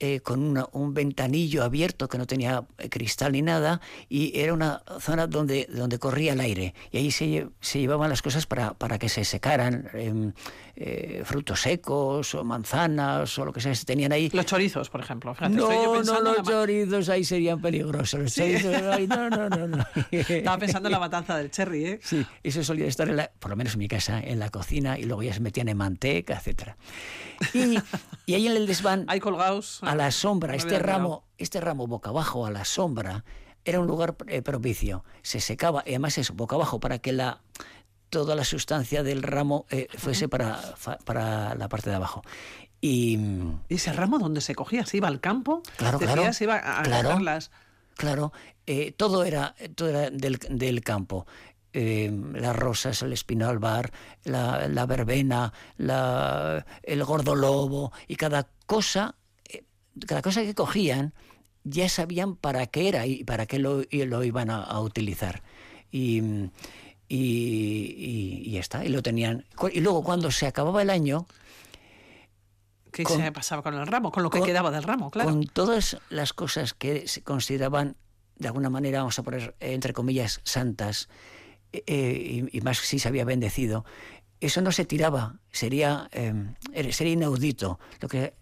eh, 0.00 0.20
con 0.20 0.42
una- 0.42 0.66
un 0.72 0.94
ventanillo 0.94 1.62
abierto 1.64 2.08
que 2.08 2.18
no 2.18 2.26
tenía 2.26 2.64
eh, 2.78 2.88
cristal 2.88 3.32
ni 3.32 3.42
nada 3.42 3.80
y 4.08 4.38
era 4.38 4.52
una 4.54 4.82
zona 5.00 5.26
donde, 5.26 5.66
donde 5.72 5.98
corría 5.98 6.32
el 6.32 6.40
aire 6.40 6.74
y 6.90 6.98
ahí 6.98 7.10
se, 7.10 7.26
lle- 7.26 7.50
se 7.60 7.80
llevaban 7.80 8.08
las 8.10 8.22
cosas 8.22 8.46
para, 8.46 8.74
para 8.74 8.98
que 8.98 9.08
se 9.08 9.24
secaran 9.24 9.88
em, 9.94 10.32
eh, 10.76 11.22
frutos 11.24 11.60
secos 11.62 12.34
o 12.34 12.44
manzanas 12.44 13.36
o 13.38 13.44
lo 13.44 13.52
que 13.52 13.60
sea 13.60 13.74
se 13.74 13.84
tenían 13.84 14.12
ahí. 14.12 14.30
Los 14.32 14.46
chorizos, 14.46 14.90
por 14.90 15.00
ejemplo. 15.00 15.34
Fíjate, 15.34 15.54
No, 15.54 16.02
no, 16.02 16.20
los 16.22 16.42
chorizos 16.42 17.08
ahí 17.08 17.24
serían 17.24 17.60
peligrosos. 17.60 18.20
Los 18.20 18.34
chorizos, 18.34 18.74
ay, 18.92 19.06
no, 19.08 19.28
no, 19.28 19.48
no, 19.48 19.66
no. 19.68 19.84
Estaba 20.12 20.58
pensando 20.58 20.88
en 20.88 20.92
la 20.92 21.00
matanza 21.00 21.36
del 21.36 21.50
cherry, 21.50 21.84
¿eh? 21.84 22.00
Sí, 22.02 22.24
eso 22.42 22.62
solía 22.62 22.86
estar, 22.86 23.08
en 23.08 23.16
la, 23.16 23.30
por 23.38 23.50
lo 23.50 23.56
menos 23.56 23.72
en 23.72 23.80
mi 23.80 23.88
casa, 23.88 24.20
en 24.20 24.38
la 24.38 24.50
cocina 24.50 24.98
y 24.98 25.04
luego 25.04 25.22
ya 25.22 25.32
se 25.34 25.40
metían 25.40 25.68
en 25.68 25.76
manteca, 25.76 26.36
etcétera. 26.36 26.76
Y, 27.54 27.78
y 28.26 28.34
ahí 28.34 28.46
en 28.46 28.56
el 28.56 28.66
desván, 28.66 29.04
Hay 29.08 29.20
colgados. 29.20 29.77
A 29.82 29.94
la 29.94 30.10
sombra, 30.10 30.52
No 30.52 30.58
este 30.58 30.78
ramo, 30.78 31.24
este 31.36 31.60
ramo 31.60 31.86
boca 31.86 32.10
abajo 32.10 32.46
a 32.46 32.50
la 32.50 32.64
sombra, 32.64 33.24
era 33.64 33.80
un 33.80 33.86
lugar 33.86 34.16
eh, 34.26 34.42
propicio. 34.42 35.04
Se 35.22 35.40
secaba, 35.40 35.82
y 35.86 35.90
además 35.90 36.18
eso, 36.18 36.34
boca 36.34 36.56
abajo, 36.56 36.80
para 36.80 36.98
que 36.98 37.12
la 37.12 37.40
toda 38.10 38.34
la 38.34 38.44
sustancia 38.44 39.02
del 39.02 39.22
ramo 39.22 39.66
eh, 39.68 39.86
fuese 39.96 40.28
para, 40.28 40.58
para 41.04 41.54
la 41.54 41.68
parte 41.68 41.90
de 41.90 41.96
abajo. 41.96 42.22
Y 42.80 43.18
¿Y 43.68 43.74
ese 43.74 43.92
ramo 43.92 44.18
dónde 44.18 44.40
se 44.40 44.54
cogía? 44.54 44.86
¿Se 44.86 44.96
iba 44.96 45.08
al 45.08 45.20
campo? 45.20 45.62
Claro, 45.76 45.98
claro. 45.98 46.32
se 46.32 46.44
iba 46.44 46.56
a 46.56 46.82
Claro. 46.82 47.18
Claro, 47.96 48.32
eh, 48.64 48.92
todo 48.92 49.24
era, 49.24 49.56
todo 49.74 49.88
era 49.88 50.08
del, 50.10 50.38
del 50.38 50.82
campo. 50.84 51.26
Eh, 51.72 52.10
las 52.34 52.56
rosas, 52.56 53.02
el 53.02 53.12
espino 53.12 53.48
albar, 53.48 53.92
la, 54.24 54.68
la 54.68 54.86
verbena, 54.86 55.52
la, 55.76 56.64
el 56.82 57.04
gordo 57.04 57.34
lobo, 57.34 57.92
y 58.06 58.16
cada 58.16 58.48
cosa, 58.66 59.16
cada 60.06 60.22
cosa 60.22 60.42
que 60.42 60.54
cogían 60.54 61.12
ya 61.64 61.88
sabían 61.88 62.36
para 62.36 62.66
qué 62.66 62.88
era 62.88 63.06
y 63.06 63.24
para 63.24 63.46
qué 63.46 63.58
lo, 63.58 63.82
y 63.90 64.04
lo 64.04 64.24
iban 64.24 64.48
a, 64.50 64.62
a 64.62 64.80
utilizar. 64.80 65.42
Y, 65.90 66.18
y, 67.08 67.16
y- 67.16 68.42
y 68.46 68.50
ya 68.52 68.60
está, 68.60 68.84
y 68.84 68.88
lo 68.88 69.02
tenían. 69.02 69.44
Y 69.72 69.80
luego 69.80 70.02
cuando 70.02 70.30
se 70.30 70.46
acababa 70.46 70.82
el 70.82 70.90
año, 70.90 71.26
¿Qué 72.92 73.02
Con- 73.04 73.20
se 73.20 73.32
pasaba 73.32 73.62
con 73.62 73.74
el 73.74 73.86
ramo? 73.86 74.10
Con 74.10 74.22
lo 74.22 74.30
que 74.30 74.38
con- 74.38 74.46
quedaba 74.46 74.70
del 74.70 74.82
ramo, 74.82 75.10
claro. 75.10 75.28
Con 75.30 75.44
todas 75.46 75.98
las 76.10 76.32
cosas 76.32 76.72
que 76.74 77.06
se 77.06 77.22
consideraban, 77.22 77.96
de 78.36 78.48
alguna 78.48 78.70
manera, 78.70 79.00
vamos 79.00 79.18
a 79.18 79.22
poner 79.22 79.54
eh, 79.60 79.72
entre 79.74 79.92
comillas, 79.92 80.40
santas, 80.44 81.08
eh, 81.72 81.82
eh, 81.86 82.48
y, 82.50 82.60
más 82.62 82.78
si 82.78 82.98
se 82.98 83.08
había 83.08 83.24
bendecido, 83.26 83.84
eso 84.40 84.62
no 84.62 84.72
se 84.72 84.84
tiraba, 84.86 85.38
sería, 85.52 86.08
eh, 86.12 86.32
era- 86.72 86.92
sería 86.92 87.12
inaudito. 87.12 87.78
Lo 88.00 88.08
que, 88.08 88.32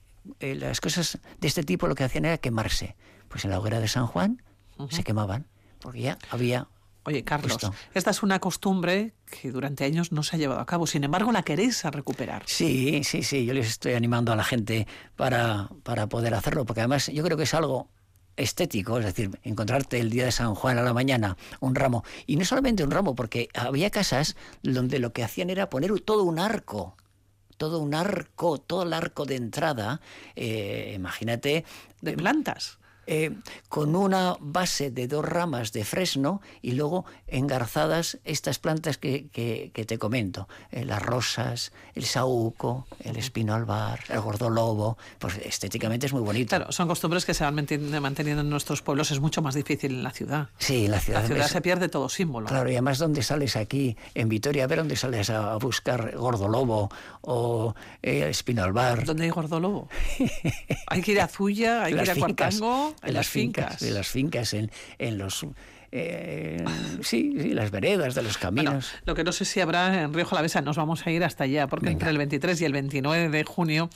eh, 0.40 0.54
las 0.54 0.80
cosas 0.80 1.18
de 1.40 1.48
este 1.48 1.62
tipo 1.62 1.86
lo 1.86 1.94
que 1.94 2.04
hacían 2.04 2.24
era 2.24 2.38
quemarse. 2.38 2.96
Pues 3.28 3.44
en 3.44 3.50
la 3.50 3.58
hoguera 3.58 3.80
de 3.80 3.88
San 3.88 4.06
Juan 4.06 4.42
se 4.90 5.02
quemaban, 5.02 5.46
porque 5.80 6.00
ya 6.00 6.18
había... 6.30 6.68
Oye, 7.04 7.22
Carlos, 7.22 7.52
Justo. 7.52 7.72
esta 7.94 8.10
es 8.10 8.24
una 8.24 8.40
costumbre 8.40 9.14
que 9.30 9.52
durante 9.52 9.84
años 9.84 10.10
no 10.10 10.24
se 10.24 10.34
ha 10.34 10.38
llevado 10.40 10.60
a 10.60 10.66
cabo. 10.66 10.88
Sin 10.88 11.04
embargo, 11.04 11.30
la 11.30 11.44
queréis 11.44 11.84
a 11.84 11.92
recuperar. 11.92 12.42
Sí, 12.46 13.02
sí, 13.04 13.22
sí, 13.22 13.46
yo 13.46 13.54
les 13.54 13.68
estoy 13.68 13.94
animando 13.94 14.32
a 14.32 14.36
la 14.36 14.42
gente 14.42 14.88
para, 15.14 15.70
para 15.84 16.08
poder 16.08 16.34
hacerlo, 16.34 16.66
porque 16.66 16.80
además 16.80 17.06
yo 17.06 17.22
creo 17.22 17.36
que 17.36 17.44
es 17.44 17.54
algo 17.54 17.90
estético, 18.36 18.98
es 18.98 19.04
decir, 19.04 19.38
encontrarte 19.44 19.98
el 19.98 20.10
día 20.10 20.24
de 20.24 20.32
San 20.32 20.54
Juan 20.54 20.78
a 20.78 20.82
la 20.82 20.92
mañana 20.92 21.36
un 21.60 21.74
ramo, 21.74 22.04
y 22.26 22.36
no 22.36 22.44
solamente 22.44 22.84
un 22.84 22.90
ramo, 22.90 23.14
porque 23.14 23.48
había 23.54 23.90
casas 23.90 24.36
donde 24.62 24.98
lo 24.98 25.12
que 25.12 25.24
hacían 25.24 25.50
era 25.50 25.70
poner 25.70 25.98
todo 26.00 26.24
un 26.24 26.38
arco, 26.38 26.96
todo 27.56 27.80
un 27.80 27.94
arco, 27.94 28.58
todo 28.58 28.82
el 28.84 28.92
arco 28.92 29.24
de 29.24 29.36
entrada, 29.36 30.00
eh, 30.36 30.92
imagínate, 30.94 31.64
De 32.00 32.12
plantas. 32.14 32.78
Eh, 33.06 33.32
con 33.68 33.94
una 33.96 34.36
base 34.40 34.90
de 34.90 35.06
dos 35.08 35.24
ramas 35.24 35.72
de 35.72 35.84
fresno 35.84 36.40
y 36.62 36.72
luego 36.72 37.04
engarzadas 37.26 38.18
estas 38.24 38.58
plantas 38.58 38.98
que, 38.98 39.28
que- 39.28 39.70
que 39.72 39.84
te 39.84 39.98
comento, 39.98 40.48
eh, 40.70 40.84
las 40.84 41.02
rosas, 41.02 41.72
el 41.94 42.04
saúco, 42.04 42.86
el 43.00 43.16
espino 43.16 43.54
albar, 43.54 44.00
el 44.08 44.20
gordolobo, 44.20 44.98
pues 45.18 45.36
estéticamente 45.44 46.06
es 46.06 46.12
muy 46.12 46.22
bonito. 46.22 46.56
Claro, 46.56 46.72
son 46.72 46.88
costumbres 46.88 47.24
que 47.24 47.34
se 47.34 47.44
van 47.44 47.54
manten- 47.56 48.00
manteniendo 48.00 48.42
en 48.42 48.50
nuestros 48.50 48.82
pueblos. 48.82 49.10
Es 49.10 49.20
mucho 49.20 49.42
más 49.42 49.54
difícil 49.54 49.92
en 49.92 50.02
la 50.02 50.10
ciudad. 50.10 50.48
Sí, 50.58 50.86
en 50.86 50.90
la 50.90 51.00
ciudad. 51.00 51.20
La 51.22 51.26
ciudad 51.26 51.46
es- 51.46 51.52
se 51.52 51.60
pierde 51.60 51.88
todo 51.88 52.08
símbolo. 52.08 52.46
Claro, 52.46 52.68
y 52.70 52.72
además 52.72 52.98
¿dónde 52.98 53.22
sales 53.22 53.56
aquí 53.56 53.96
en 54.14 54.28
Vitoria? 54.28 54.64
A 54.64 54.66
ver 54.66 54.78
dónde 54.78 54.96
sales 54.96 55.30
a, 55.30 55.56
buscar 55.56 56.16
gordolobo 56.16 56.90
o 57.22 57.74
eh, 58.02 58.28
espino 58.28 58.62
albar. 58.64 59.04
¿Dónde 59.04 59.24
hay 59.24 59.30
gordolobo? 59.30 59.88
hay 60.88 61.02
que 61.02 61.12
ir 61.12 61.20
a 61.20 61.28
Zuya, 61.28 61.84
hay 61.84 61.94
que 61.94 62.02
ir 62.02 62.10
a 62.10 62.14
Cuartango, 62.14 62.94
en, 63.02 63.14
las 63.14 63.28
fincas. 63.28 63.82
En 63.82 63.94
las 63.94 64.08
fincas, 64.08 64.52
en, 64.54 64.70
en 64.98 65.18
los... 65.18 65.44
eh, 65.92 66.64
sí, 67.02 67.34
sí, 67.40 67.50
las 67.54 67.70
veredas 67.70 68.14
de 68.14 68.22
los 68.22 68.38
Bueno, 68.40 68.64
caminos. 68.64 68.92
lo 69.04 69.14
que 69.14 69.24
no 69.24 69.32
sé 69.32 69.44
si 69.44 69.60
habrá 69.60 70.02
en 70.02 70.12
Río 70.12 70.26
Jalavesa, 70.26 70.60
nos 70.60 70.76
vamos 70.76 71.06
a 71.06 71.10
ir 71.10 71.22
hasta 71.24 71.44
allá, 71.44 71.68
porque 71.68 71.88
entre 71.90 72.10
el 72.10 72.18
23 72.18 72.60
y 72.60 72.64
el 72.64 72.72
29 72.72 73.28
de 73.30 73.44
junio 73.44 73.88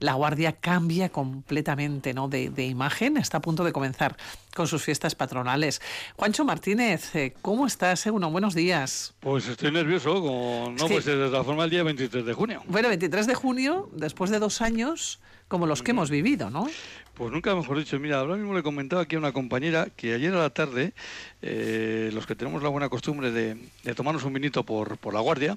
la 0.00 0.14
Guardia 0.14 0.52
cambia 0.52 1.08
completamente 1.08 2.12
¿no? 2.14 2.28
de, 2.28 2.50
de 2.50 2.66
imagen, 2.66 3.16
está 3.16 3.38
a 3.38 3.40
punto 3.40 3.64
de 3.64 3.72
comenzar 3.72 4.16
con 4.54 4.66
sus 4.66 4.82
fiestas 4.82 5.14
patronales. 5.14 5.80
Juancho 6.16 6.44
Martínez, 6.44 7.14
eh, 7.14 7.34
¿cómo 7.42 7.66
estás? 7.66 8.06
Eh, 8.06 8.10
uno, 8.10 8.30
buenos 8.30 8.54
días. 8.54 9.14
Pues 9.20 9.46
estoy 9.48 9.70
nervioso, 9.70 10.14
como 10.14 10.72
Es 10.74 10.80
no, 10.82 10.88
que- 10.88 10.94
pues 10.94 11.04
de 11.04 11.16
la 11.16 11.44
forma 11.44 11.64
el 11.64 11.70
día 11.70 11.82
23 11.84 12.24
de 12.26 12.32
junio. 12.32 12.62
Bueno, 12.66 12.88
23 12.88 13.26
de 13.26 13.34
junio, 13.34 13.88
después 13.94 14.30
de 14.30 14.38
dos 14.40 14.60
años 14.62 15.20
como 15.48 15.66
los 15.66 15.82
que 15.82 15.92
hemos 15.92 16.10
vivido, 16.10 16.50
¿no? 16.50 16.68
Pues 17.14 17.32
nunca 17.32 17.54
mejor 17.54 17.78
dicho, 17.78 17.98
mira, 17.98 18.18
ahora 18.18 18.36
mismo 18.36 18.52
le 18.52 18.62
comentaba 18.62 19.00
aquí 19.02 19.16
a 19.16 19.18
una 19.18 19.32
compañera 19.32 19.88
que 19.96 20.12
ayer 20.12 20.34
a 20.34 20.38
la 20.38 20.50
tarde, 20.50 20.92
eh, 21.40 22.10
los 22.12 22.26
que 22.26 22.34
tenemos 22.34 22.62
la 22.62 22.68
buena 22.68 22.90
costumbre 22.90 23.30
de, 23.30 23.56
de 23.84 23.94
tomarnos 23.94 24.24
un 24.24 24.34
vinito 24.34 24.64
por, 24.64 24.98
por 24.98 25.14
la 25.14 25.20
guardia, 25.20 25.56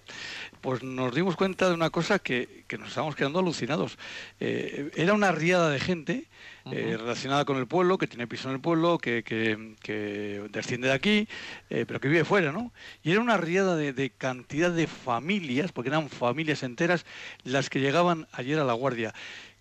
pues 0.62 0.84
nos 0.84 1.14
dimos 1.14 1.36
cuenta 1.36 1.68
de 1.68 1.74
una 1.74 1.90
cosa 1.90 2.18
que, 2.20 2.64
que 2.68 2.78
nos 2.78 2.88
estábamos 2.90 3.16
quedando 3.18 3.40
alucinados. 3.40 3.98
Eh, 4.40 4.90
era 4.96 5.14
una 5.14 5.34
riada 5.34 5.70
de 5.70 5.80
gente 5.82 6.26
eh, 6.72 6.96
relacionada 6.98 7.44
con 7.44 7.58
el 7.58 7.68
pueblo, 7.68 7.98
que 7.98 8.08
tiene 8.08 8.26
piso 8.28 8.48
en 8.48 8.56
el 8.56 8.62
pueblo, 8.62 8.98
que, 9.00 9.24
que- 9.24 9.76
que 9.82 10.44
desciende 10.52 10.88
de 10.90 10.94
aquí, 10.94 11.28
pero 11.68 12.00
que 12.00 12.08
vive 12.08 12.24
fuera, 12.24 12.52
¿no? 12.54 12.72
Y 13.04 13.12
era 13.12 13.20
una 13.22 13.38
riada 13.38 13.76
de, 13.76 13.92
de 13.92 14.12
cantidad 14.12 14.72
de 14.72 14.86
familias, 14.88 15.72
porque 15.74 15.90
eran 15.90 16.10
familias 16.10 16.64
enteras, 16.64 17.06
las 17.44 17.70
que 17.70 17.80
llegaban 17.82 18.28
ayer 18.32 18.60
a 18.60 18.64
la 18.64 18.74
guardia 18.74 19.14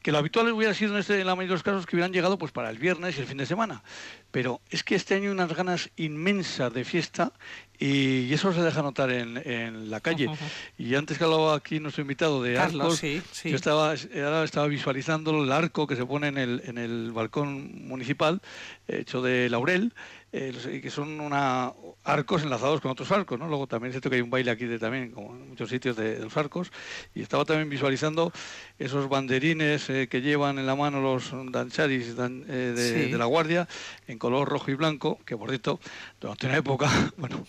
que 0.02 0.12
lo 0.12 0.19
habitual 0.19 0.50
hubiera 0.52 0.75
sido 0.75 0.95
en, 0.95 1.00
este, 1.00 1.21
en 1.21 1.26
la 1.26 1.35
mayoría 1.35 1.50
de 1.50 1.55
los 1.55 1.62
casos 1.62 1.87
que 1.87 1.97
hubieran 1.97 2.12
llegado 2.12 2.38
pues 2.38 2.52
para 2.52 2.71
el 2.71 2.78
viernes 2.78 3.17
y 3.17 3.21
el 3.21 3.26
fin 3.26 3.38
de 3.38 3.47
semana. 3.47 3.83
Pero 4.31 4.61
es 4.71 4.85
que 4.85 4.95
este 4.95 5.14
año 5.14 5.25
hay 5.25 5.31
unas 5.31 5.55
ganas 5.55 5.90
inmensas 5.97 6.73
de 6.73 6.85
fiesta 6.85 7.33
y, 7.78 8.21
y 8.21 8.33
eso 8.35 8.52
se 8.52 8.62
deja 8.62 8.83
notar 8.83 9.11
en, 9.11 9.37
en 9.45 9.90
la 9.90 10.00
calle. 10.00 10.28
Y 10.76 10.95
antes 10.95 11.19
que 11.19 11.25
hablaba 11.25 11.55
aquí 11.55 11.81
nuestro 11.81 12.02
invitado 12.02 12.43
de 12.43 12.55
Carlos, 12.55 12.85
arcos, 12.85 12.99
sí, 12.99 13.23
sí. 13.33 13.50
yo 13.50 13.57
estaba, 13.57 13.95
ahora 14.14 14.45
estaba 14.45 14.67
visualizando 14.67 15.43
el 15.43 15.50
arco 15.50 15.87
que 15.87 15.97
se 15.97 16.05
pone 16.05 16.28
en 16.28 16.38
el, 16.38 16.62
en 16.64 16.78
el 16.78 17.12
balcón 17.12 17.87
municipal, 17.87 18.40
hecho 18.87 19.23
de 19.23 19.49
laurel, 19.49 19.93
eh, 20.32 20.80
que 20.82 20.90
son 20.90 21.20
una, 21.20 21.73
arcos 22.04 22.42
enlazados 22.42 22.80
con 22.80 22.90
otros 22.90 23.11
arcos, 23.12 23.38
¿no? 23.38 23.49
Luego 23.49 23.66
también 23.66 23.90
es 23.90 23.94
cierto 23.94 24.11
que 24.11 24.16
hay 24.16 24.23
un 24.23 24.30
baile 24.30 24.50
aquí 24.50 24.66
de, 24.66 24.78
también, 24.78 25.11
como 25.11 25.35
en 25.35 25.49
muchos 25.49 25.70
sitios 25.70 25.97
de, 25.97 26.16
de 26.18 26.25
los 26.25 26.37
arcos, 26.37 26.70
y 27.14 27.23
estaba 27.23 27.44
también 27.44 27.68
visualizando 27.70 28.32
esos 28.78 29.08
banderines 29.08 29.88
eh, 29.90 30.06
que 30.08 30.20
llevan 30.20 30.58
en 30.58 30.66
la 30.66 30.75
mano 30.76 31.00
los 31.00 31.30
dancharis 31.52 32.14
dan- 32.16 32.44
eh, 32.49 32.73
de, 32.76 32.88
Sí. 33.06 33.11
de 33.11 33.18
la 33.18 33.25
guardia, 33.25 33.68
en 34.06 34.18
color 34.18 34.49
rojo 34.49 34.70
y 34.70 34.75
blanco, 34.75 35.18
que 35.25 35.37
por 35.37 35.49
cierto, 35.49 35.80
durante 36.20 36.47
una 36.47 36.56
época, 36.58 36.88
bueno, 37.16 37.44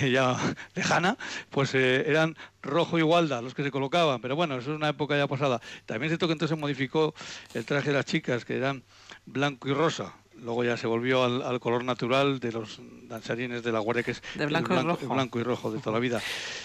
eh, 0.00 0.10
ya 0.10 0.36
lejana, 0.74 1.16
pues 1.50 1.74
eran 1.74 2.36
rojo 2.62 2.98
y 2.98 3.02
gualda 3.02 3.40
los 3.42 3.54
que 3.54 3.62
se 3.62 3.70
colocaban, 3.70 4.20
pero 4.20 4.36
bueno, 4.36 4.56
eso 4.56 4.70
es 4.70 4.76
una 4.76 4.88
época 4.90 5.16
ya 5.16 5.26
pasada. 5.26 5.60
También 5.86 6.04
es 6.04 6.10
cierto 6.12 6.26
que 6.26 6.32
entonces 6.34 6.54
se 6.56 6.60
modificó 6.60 7.14
el 7.54 7.64
traje 7.64 7.88
de 7.88 7.94
las 7.96 8.04
chicas, 8.04 8.44
que 8.44 8.56
eran 8.56 8.82
blanco 9.26 9.68
y 9.68 9.72
rosa. 9.72 10.14
Luego 10.42 10.64
ya 10.64 10.76
se 10.76 10.86
volvió 10.86 11.22
al, 11.24 11.42
al 11.42 11.60
color 11.60 11.84
natural 11.84 12.40
de 12.40 12.52
los 12.52 12.80
danzarines 13.08 13.62
de 13.62 13.72
la 13.72 13.78
Guardia, 13.80 14.02
que 14.02 14.12
es 14.12 14.22
De 14.34 14.46
blanco 14.46 14.72
el 14.72 14.80
y 14.80 14.82
blanco, 14.82 15.00
rojo. 15.00 15.02
el 15.12 15.14
blanco 15.16 15.40
y 15.40 15.42
rojo 15.42 15.70
de 15.70 15.78
toda 15.80 15.92
la 15.94 16.00
vida. 16.00 16.20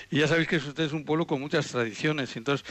Y 0.09 0.19
ya 0.19 0.27
sabéis 0.27 0.47
que 0.47 0.57
usted 0.57 0.83
es 0.85 0.93
un 0.93 1.03
pueblo 1.03 1.27
con 1.27 1.41
muchas 1.41 1.67
tradiciones, 1.67 2.35
entonces 2.37 2.65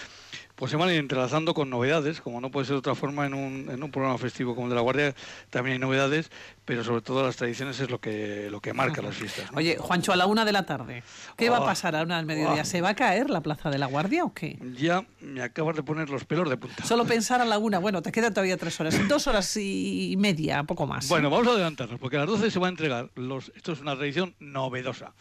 pues 0.56 0.70
se 0.70 0.76
van 0.76 0.90
entrelazando 0.90 1.52
con 1.54 1.70
novedades, 1.70 2.20
como 2.20 2.40
no 2.40 2.50
puede 2.50 2.66
ser 2.66 2.74
de 2.74 2.78
otra 2.78 2.94
forma 2.94 3.26
en 3.26 3.34
un, 3.34 3.68
en 3.70 3.82
un 3.82 3.90
programa 3.90 4.18
festivo 4.18 4.54
como 4.54 4.66
el 4.66 4.70
de 4.70 4.76
la 4.76 4.82
Guardia, 4.82 5.14
también 5.50 5.74
hay 5.74 5.78
novedades, 5.78 6.30
pero 6.64 6.84
sobre 6.84 7.02
todo 7.02 7.24
las 7.24 7.36
tradiciones 7.36 7.80
es 7.80 7.90
lo 7.90 8.00
que, 8.00 8.48
lo 8.50 8.60
que 8.60 8.72
marca 8.72 9.02
las 9.02 9.16
fiestas. 9.16 9.50
Oye, 9.54 9.76
Juancho, 9.78 10.12
a 10.12 10.16
la 10.16 10.26
una 10.26 10.44
de 10.44 10.52
la 10.52 10.64
tarde, 10.64 11.02
¿qué 11.36 11.50
va 11.50 11.58
a 11.58 11.60
oh. 11.60 11.64
pasar 11.64 11.94
a 11.96 11.98
la 11.98 12.04
una 12.04 12.16
del 12.18 12.26
mediodía? 12.26 12.62
Oh. 12.62 12.64
¿Se 12.64 12.80
va 12.80 12.90
a 12.90 12.94
caer 12.94 13.30
la 13.30 13.40
Plaza 13.40 13.70
de 13.70 13.78
la 13.78 13.86
Guardia 13.86 14.24
o 14.24 14.32
qué? 14.32 14.58
Ya 14.78 15.04
me 15.20 15.42
acabas 15.42 15.76
de 15.76 15.82
poner 15.82 16.08
los 16.08 16.24
pelos 16.24 16.48
de 16.48 16.56
punta. 16.56 16.84
Solo 16.84 17.04
pensar 17.06 17.40
a 17.40 17.44
la 17.44 17.58
una, 17.58 17.78
bueno, 17.78 18.02
te 18.02 18.12
quedan 18.12 18.32
todavía 18.32 18.56
tres 18.56 18.78
horas, 18.80 18.96
dos 19.08 19.26
horas 19.26 19.56
y 19.56 20.14
media, 20.18 20.62
poco 20.64 20.86
más. 20.86 21.08
Bueno, 21.08 21.30
vamos 21.30 21.48
a 21.48 21.50
adelantarnos, 21.50 21.98
porque 21.98 22.16
a 22.16 22.20
las 22.20 22.28
doce 22.28 22.50
se 22.50 22.58
va 22.58 22.68
a 22.68 22.70
entregar, 22.70 23.10
los, 23.16 23.52
esto 23.56 23.72
es 23.72 23.80
una 23.80 23.96
tradición 23.96 24.34
novedosa. 24.38 25.14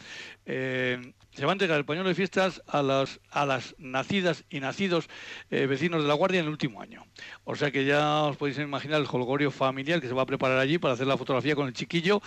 Eh, 0.45 1.13
se 1.35 1.45
va 1.45 1.51
a 1.51 1.53
entregar 1.53 1.77
el 1.77 1.85
pañuelo 1.85 2.09
de 2.09 2.15
fiestas 2.15 2.61
a 2.67 2.83
las, 2.83 3.19
a 3.31 3.45
las 3.45 3.75
nacidas 3.79 4.43
y 4.49 4.59
nacidos 4.59 5.09
eh, 5.49 5.65
vecinos 5.65 6.01
de 6.01 6.07
la 6.07 6.13
Guardia 6.13 6.39
en 6.39 6.45
el 6.45 6.51
último 6.51 6.81
año. 6.81 7.05
O 7.43 7.55
sea 7.55 7.71
que 7.71 7.85
ya 7.85 8.23
os 8.23 8.37
podéis 8.37 8.59
imaginar 8.59 9.01
el 9.01 9.07
holgorio 9.11 9.49
familiar 9.49 9.99
que 9.99 10.07
se 10.07 10.13
va 10.13 10.23
a 10.23 10.25
preparar 10.25 10.59
allí 10.59 10.77
para 10.77 10.93
hacer 10.93 11.07
la 11.07 11.17
fotografía 11.17 11.55
con 11.55 11.67
el 11.67 11.73
chiquillo, 11.73 12.21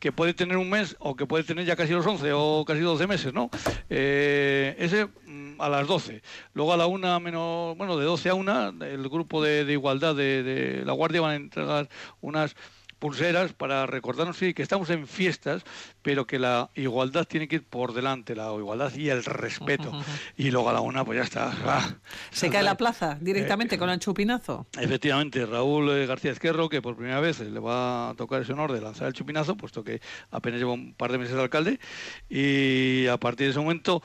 que 0.00 0.10
puede 0.10 0.34
tener 0.34 0.56
un 0.56 0.68
mes 0.68 0.96
o 0.98 1.14
que 1.14 1.26
puede 1.26 1.44
tener 1.44 1.64
ya 1.66 1.76
casi 1.76 1.92
los 1.92 2.06
11 2.06 2.32
o 2.34 2.64
casi 2.66 2.80
12 2.80 3.06
meses, 3.06 3.32
¿no? 3.32 3.48
Eh, 3.88 4.74
ese 4.78 5.06
mm, 5.06 5.60
a 5.60 5.68
las 5.68 5.86
12. 5.86 6.22
Luego 6.54 6.72
a 6.72 6.76
la 6.76 6.86
una 6.86 7.20
menos, 7.20 7.76
bueno, 7.76 7.96
de 7.96 8.04
12 8.04 8.28
a 8.28 8.34
una, 8.34 8.68
el 8.68 9.08
grupo 9.08 9.42
de, 9.42 9.70
igualdad 9.72 10.16
de, 10.16 10.42
de 10.42 10.84
la 10.84 10.92
Guardia 10.92 11.20
van 11.20 11.30
a 11.30 11.36
entregar 11.36 11.88
unas 12.20 12.56
pulseras 12.98 13.52
para 13.52 13.86
recordarnos 13.86 14.36
sí, 14.36 14.54
que 14.54 14.62
estamos 14.62 14.90
en 14.90 15.06
fiestas, 15.06 15.62
pero 16.02 16.26
que 16.26 16.38
la 16.38 16.70
igualdad 16.74 17.26
tiene 17.26 17.48
que 17.48 17.56
ir 17.56 17.64
por 17.64 17.92
delante, 17.92 18.34
la 18.34 18.52
igualdad 18.54 18.94
y 18.94 19.08
el 19.08 19.24
respeto. 19.24 19.92
Y 20.36 20.50
luego 20.50 20.70
a 20.70 20.72
la 20.72 20.80
una, 20.80 21.04
pues 21.04 21.18
ya 21.18 21.24
está. 21.24 21.52
Ah, 21.64 21.94
¿Se 22.30 22.50
cae 22.50 22.62
la 22.62 22.76
plaza 22.76 23.18
directamente 23.20 23.76
eh, 23.76 23.78
con 23.78 23.90
el 23.90 23.98
chupinazo? 23.98 24.66
Efectivamente, 24.78 25.44
Raúl 25.46 25.90
eh, 25.90 26.06
García 26.06 26.32
Esquerro, 26.32 26.68
que 26.68 26.82
por 26.82 26.96
primera 26.96 27.20
vez 27.20 27.40
le 27.40 27.60
va 27.60 28.10
a 28.10 28.14
tocar 28.14 28.42
ese 28.42 28.52
honor 28.52 28.72
de 28.72 28.80
lanzar 28.80 29.08
el 29.08 29.14
chupinazo, 29.14 29.56
puesto 29.56 29.84
que 29.84 30.00
apenas 30.30 30.60
lleva 30.60 30.72
un 30.72 30.94
par 30.94 31.12
de 31.12 31.18
meses 31.18 31.34
de 31.34 31.42
alcalde, 31.42 31.80
y 32.28 33.06
a 33.06 33.16
partir 33.18 33.46
de 33.46 33.50
ese 33.50 33.60
momento... 33.60 34.02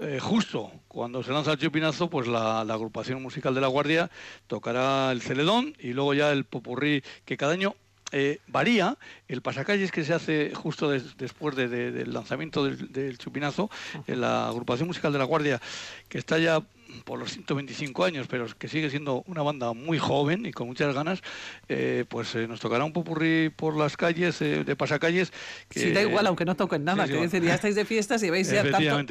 Eh, 0.00 0.20
justo 0.20 0.70
cuando 0.86 1.24
se 1.24 1.32
lanza 1.32 1.50
el 1.50 1.58
chupinazo, 1.58 2.08
pues 2.08 2.28
la, 2.28 2.60
agrupación 2.60 3.20
musical 3.20 3.52
de 3.52 3.60
la 3.60 3.66
Guardia 3.66 4.12
tocará 4.46 5.10
el 5.10 5.20
celedón 5.20 5.74
y 5.80 5.92
luego 5.92 6.14
ya 6.14 6.30
el 6.30 6.44
popurrí 6.44 7.02
que 7.24 7.36
cada 7.36 7.54
año 7.54 7.74
eh, 8.12 8.40
varía. 8.46 8.96
El 9.28 9.42
pasacalles 9.42 9.92
que 9.92 10.04
se 10.04 10.14
hace 10.14 10.54
justo 10.54 10.90
después 10.90 11.56
del 11.56 12.12
lanzamiento 12.12 12.64
del, 12.64 13.18
chupinazo 13.18 13.70
en 14.06 14.20
la 14.20 14.48
agrupación 14.48 14.88
musical 14.88 15.12
de 15.12 15.18
la 15.18 15.24
Guardia, 15.24 15.60
que 16.08 16.18
está 16.18 16.38
ya 16.38 16.62
por 17.04 17.18
los 17.18 17.32
125 17.32 18.04
años, 18.04 18.26
pero 18.28 18.46
que 18.58 18.68
sigue 18.68 18.90
siendo 18.90 19.22
una 19.26 19.42
banda 19.42 19.72
muy 19.72 19.98
joven 19.98 20.46
y 20.46 20.52
con 20.52 20.66
muchas 20.66 20.94
ganas, 20.94 21.22
eh, 21.68 22.04
pues 22.08 22.34
eh, 22.34 22.46
nos 22.48 22.60
tocará 22.60 22.84
un 22.84 22.92
popurrí 22.92 23.50
por 23.50 23.76
las 23.76 23.96
calles, 23.96 24.40
eh, 24.40 24.64
de 24.64 24.76
pasacalles. 24.76 25.32
Que, 25.68 25.80
sí, 25.80 25.90
da 25.92 26.02
igual, 26.02 26.26
aunque 26.26 26.44
no 26.44 26.56
toquen 26.56 26.84
nada, 26.84 27.06
que 27.06 27.14
decir, 27.14 27.42
ya 27.42 27.54
estáis 27.54 27.74
de 27.74 27.84
fiestas 27.84 28.22
y 28.22 28.30
veis 28.30 28.50
ya 28.50 28.64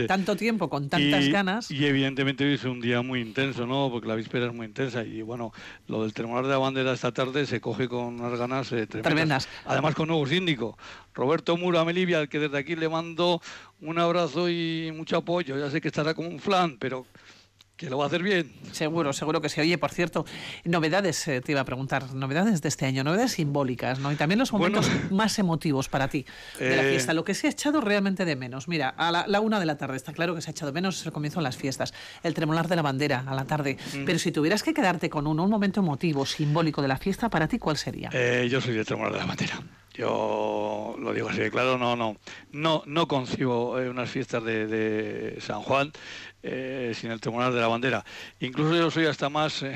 tanto, 0.08 0.36
tiempo 0.36 0.70
con 0.70 0.90
tantas 0.90 1.28
ganas. 1.30 1.72
Y 1.72 1.86
evidentemente 1.86 2.46
hoy 2.46 2.54
es 2.54 2.64
un 2.64 2.82
día 2.82 3.02
muy 3.02 3.22
intenso, 3.22 3.66
¿no? 3.66 3.90
Porque 3.92 4.08
la 4.08 4.16
víspera 4.16 4.48
es 4.48 4.54
muy 4.54 4.66
intensa 4.66 5.04
y 5.04 5.22
bueno, 5.22 5.54
lo 5.88 6.04
del 6.04 6.14
termolar 6.14 6.46
de 6.46 6.52
la 6.52 6.58
bandera 6.58 6.94
esta 6.94 7.12
tarde 7.12 7.46
se 7.46 7.62
coge 7.62 7.88
con 7.88 8.20
unas 8.20 8.38
ganas 8.38 8.70
tremendas. 8.70 9.02
tremendas. 9.04 9.50
Además 9.66 9.96
con 9.96 10.08
nuevo 10.08 10.26
síndico, 10.26 10.78
Roberto 11.14 11.58
Muro 11.58 11.84
Melivia, 11.86 12.20
al 12.20 12.30
que 12.30 12.40
desde 12.40 12.58
aquí 12.58 12.76
le 12.76 12.90
mando 12.90 13.42
un 13.82 14.00
abrazo 14.00 14.50
y 14.50 14.92
mucho 14.96 15.18
apoyo. 15.18 15.58
Ya 15.58 15.70
sé 15.70 15.82
que 15.82 15.88
estará 15.88 16.14
como 16.14 16.30
un 16.30 16.40
flan, 16.40 16.78
pero 16.78 17.06
que 17.78 17.92
lo 17.92 17.98
va 18.00 18.06
a 18.06 18.08
hacer 18.08 18.24
bien. 18.24 18.52
Seguro, 18.72 19.14
seguro 19.14 19.40
que 19.40 19.50
sí. 19.50 19.62
Oye, 19.62 19.78
por 19.78 19.92
cierto, 19.92 20.26
novedades, 20.66 21.28
eh, 21.28 21.42
te 21.42 21.52
iba 21.52 21.62
a 21.62 21.66
preguntar, 21.66 22.14
novedades 22.14 22.62
de 22.62 22.70
este 22.70 22.86
año, 22.86 23.04
novedades 23.04 23.34
simbólicas, 23.34 24.00
¿no? 24.00 24.12
Y 24.12 24.16
también 24.16 24.40
los 24.40 24.52
momentos 24.52 24.90
más 25.12 25.38
emotivos 25.38 25.88
para 25.88 26.08
ti 26.08 26.26
de 26.58 26.76
la 26.76 26.84
eh, 26.84 26.90
fiesta, 26.90 27.14
lo 27.14 27.24
que 27.24 27.36
se 27.36 27.48
ha 27.48 27.52
echado 27.52 27.80
realmente 27.80 28.26
de 28.26 28.36
menos. 28.36 28.68
Mira, 28.68 28.90
a 28.90 29.12
la, 29.12 29.40
una 29.40 29.60
de 29.60 29.68
la 29.68 29.78
tarde, 29.78 29.96
está 29.96 30.12
claro 30.12 30.34
que 30.34 30.42
se 30.42 30.50
ha 30.50 30.52
echado 30.52 30.72
de 30.72 30.74
menos, 30.74 31.06
el 31.06 31.12
comienzo 31.12 31.40
de 31.40 31.44
las 31.44 31.56
fiestas, 31.56 31.94
el 32.24 32.34
tremolar 32.34 32.68
de 32.68 32.76
la 32.76 32.82
bandera 32.82 33.24
a 33.28 33.36
la 33.36 33.46
tarde. 33.46 33.78
Mm. 33.94 34.06
Pero 34.06 34.18
si 34.18 34.32
tuvieras 34.32 34.64
que 34.64 34.74
quedarte 34.74 35.10
con 35.10 35.28
uno, 35.28 35.44
un 35.44 35.52
momento 35.52 35.80
emotivo, 35.82 36.26
simbólico 36.26 36.82
de 36.82 36.88
la 36.88 36.98
fiesta, 36.98 37.30
¿para 37.30 37.48
ti 37.48 37.60
cuál 37.60 37.78
sería? 37.78 38.10
Eh, 38.12 38.48
yo 38.50 38.60
soy 38.60 38.76
el 38.76 38.86
tremolar 38.86 39.14
de 39.14 39.20
la 39.20 39.26
bandera. 39.26 39.62
Yo 39.94 40.96
lo 41.00 41.12
digo 41.12 41.30
así 41.30 41.40
de 41.40 41.50
claro, 41.50 41.80
no, 41.80 41.96
no, 41.96 42.18
no, 42.52 42.84
no 42.86 43.08
concibo 43.08 43.72
unas 43.72 44.10
fiestas 44.10 44.44
de, 44.44 44.68
de 44.68 45.42
San 45.42 45.64
Juan 45.64 45.92
eh, 46.44 46.94
sin 46.96 47.12
el 47.12 47.20
tribunal 47.20 47.54
de 47.54 47.60
la 47.60 47.68
bandera. 47.68 48.06
Incluso 48.40 48.76
yo 48.76 48.92
soy 48.92 49.06
hasta 49.06 49.30
más, 49.30 49.64
eh, 49.64 49.76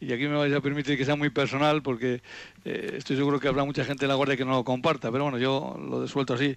y 0.00 0.12
aquí 0.12 0.26
me 0.26 0.36
vais 0.36 0.52
a 0.54 0.60
permitir 0.60 0.96
que 0.96 1.04
sea 1.04 1.16
muy 1.16 1.30
personal, 1.30 1.82
porque 1.82 2.22
eh, 2.64 2.94
estoy 2.96 3.16
seguro 3.16 3.38
que 3.38 3.48
habrá 3.48 3.64
mucha 3.64 3.84
gente 3.84 4.04
en 4.04 4.08
la 4.08 4.14
Guardia 4.14 4.36
que 4.36 4.44
no 4.44 4.52
lo 4.52 4.64
comparta, 4.64 5.10
pero 5.12 5.24
bueno, 5.24 5.38
yo 5.38 5.78
lo 5.78 6.00
desuelto 6.00 6.34
así. 6.34 6.56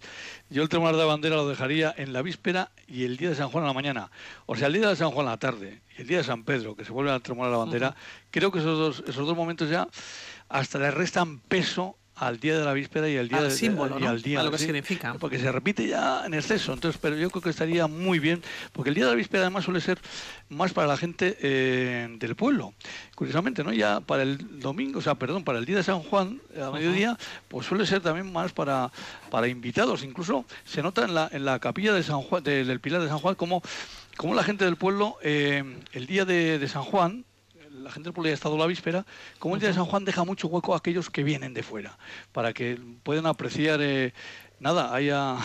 Yo 0.49 0.63
el 0.63 0.69
tribunal 0.69 0.93
de 0.93 0.99
la 0.99 1.05
bandera 1.05 1.35
lo 1.35 1.47
dejaría 1.47 1.93
en 1.97 2.13
la 2.13 2.21
víspera 2.21 2.71
y 2.87 3.03
el 3.03 3.17
día 3.17 3.29
de 3.29 3.35
San 3.35 3.49
Juan 3.49 3.65
a 3.65 3.67
la 3.67 3.73
mañana. 3.73 4.09
O 4.45 4.55
sea, 4.55 4.67
el 4.67 4.73
día 4.73 4.89
de 4.89 4.95
San 4.95 5.11
Juan 5.11 5.27
a 5.27 5.31
la 5.31 5.37
tarde 5.37 5.81
y 5.97 6.01
el 6.01 6.07
día 6.07 6.17
de 6.19 6.23
San 6.23 6.43
Pedro, 6.43 6.75
que 6.75 6.85
se 6.85 6.91
vuelve 6.91 7.11
al 7.11 7.21
tribunal 7.21 7.51
de 7.51 7.57
la 7.57 7.63
bandera, 7.63 7.95
creo 8.31 8.51
que 8.51 8.59
esos 8.59 8.77
dos, 8.77 9.09
esos 9.09 9.27
dos 9.27 9.35
momentos 9.35 9.69
ya 9.69 9.87
hasta 10.49 10.79
le 10.79 10.91
restan 10.91 11.39
peso 11.39 11.97
al 12.15 12.39
día 12.39 12.57
de 12.57 12.63
la 12.63 12.73
víspera 12.73 13.09
y 13.09 13.17
al 13.17 13.27
día 13.27 13.39
al 13.39 13.43
del 13.45 13.51
símbolo, 13.51 13.99
y 13.99 14.05
al 14.05 14.21
día 14.21 14.39
a 14.39 14.43
lo 14.43 14.51
que 14.51 14.57
significa. 14.57 15.15
porque 15.19 15.37
se 15.37 15.51
repite 15.51 15.87
ya 15.87 16.25
en 16.25 16.33
exceso. 16.33 16.73
Entonces 16.73 16.99
pero 17.01 17.15
yo 17.17 17.29
creo 17.29 17.41
que 17.41 17.49
estaría 17.49 17.87
muy 17.87 18.19
bien 18.19 18.41
porque 18.71 18.89
el 18.89 18.95
día 18.95 19.05
de 19.05 19.11
la 19.11 19.15
víspera 19.15 19.43
además 19.43 19.65
suele 19.65 19.81
ser 19.81 19.99
más 20.49 20.71
para 20.71 20.87
la 20.87 20.97
gente 20.97 21.37
eh, 21.41 22.07
del 22.17 22.35
pueblo. 22.35 22.73
Curiosamente 23.15 23.63
no 23.63 23.73
ya 23.73 23.99
para 23.99 24.23
el 24.23 24.59
domingo 24.59 24.99
o 24.99 25.01
sea 25.01 25.15
perdón 25.15 25.43
para 25.43 25.59
el 25.59 25.65
día 25.65 25.77
de 25.77 25.83
San 25.83 25.99
Juan 25.99 26.41
a 26.61 26.71
mediodía 26.71 27.17
pues 27.47 27.65
suele 27.65 27.85
ser 27.85 28.01
también 28.01 28.31
más 28.31 28.53
para 28.53 28.91
para 29.29 29.47
invitados. 29.47 30.03
Incluso 30.03 30.45
se 30.63 30.81
nota 30.81 31.03
en 31.03 31.13
la 31.13 31.29
en 31.31 31.43
la 31.43 31.59
capilla 31.59 31.93
de 31.93 32.03
San 32.03 32.21
Juan 32.21 32.43
del 32.43 32.79
Pilar 32.79 33.01
de 33.01 33.09
San 33.09 33.19
Juan 33.19 33.35
como 33.35 33.61
como 34.15 34.33
la 34.33 34.43
gente 34.43 34.63
del 34.63 34.77
pueblo 34.77 35.17
eh, 35.21 35.63
el 35.91 36.07
día 36.07 36.23
de, 36.23 36.59
de 36.59 36.67
San 36.69 36.83
Juan 36.83 37.25
la 37.85 37.91
gente 37.91 38.07
del 38.07 38.13
pueblo 38.13 38.29
ya 38.29 38.33
ha 38.33 38.35
estado 38.35 38.57
la 38.57 38.65
víspera, 38.65 39.05
como 39.37 39.53
el 39.53 39.61
día 39.61 39.69
de 39.69 39.75
San 39.75 39.85
Juan 39.85 40.05
deja 40.05 40.23
mucho 40.23 40.47
hueco 40.47 40.73
a 40.73 40.77
aquellos 40.77 41.11
que 41.11 41.23
vienen 41.23 41.53
de 41.53 41.61
fuera, 41.61 41.99
para 42.31 42.51
que 42.51 42.79
puedan 43.03 43.27
apreciar, 43.27 43.79
eh, 43.81 44.11
nada, 44.59 44.93
ahí 44.93 45.11
a, 45.11 45.37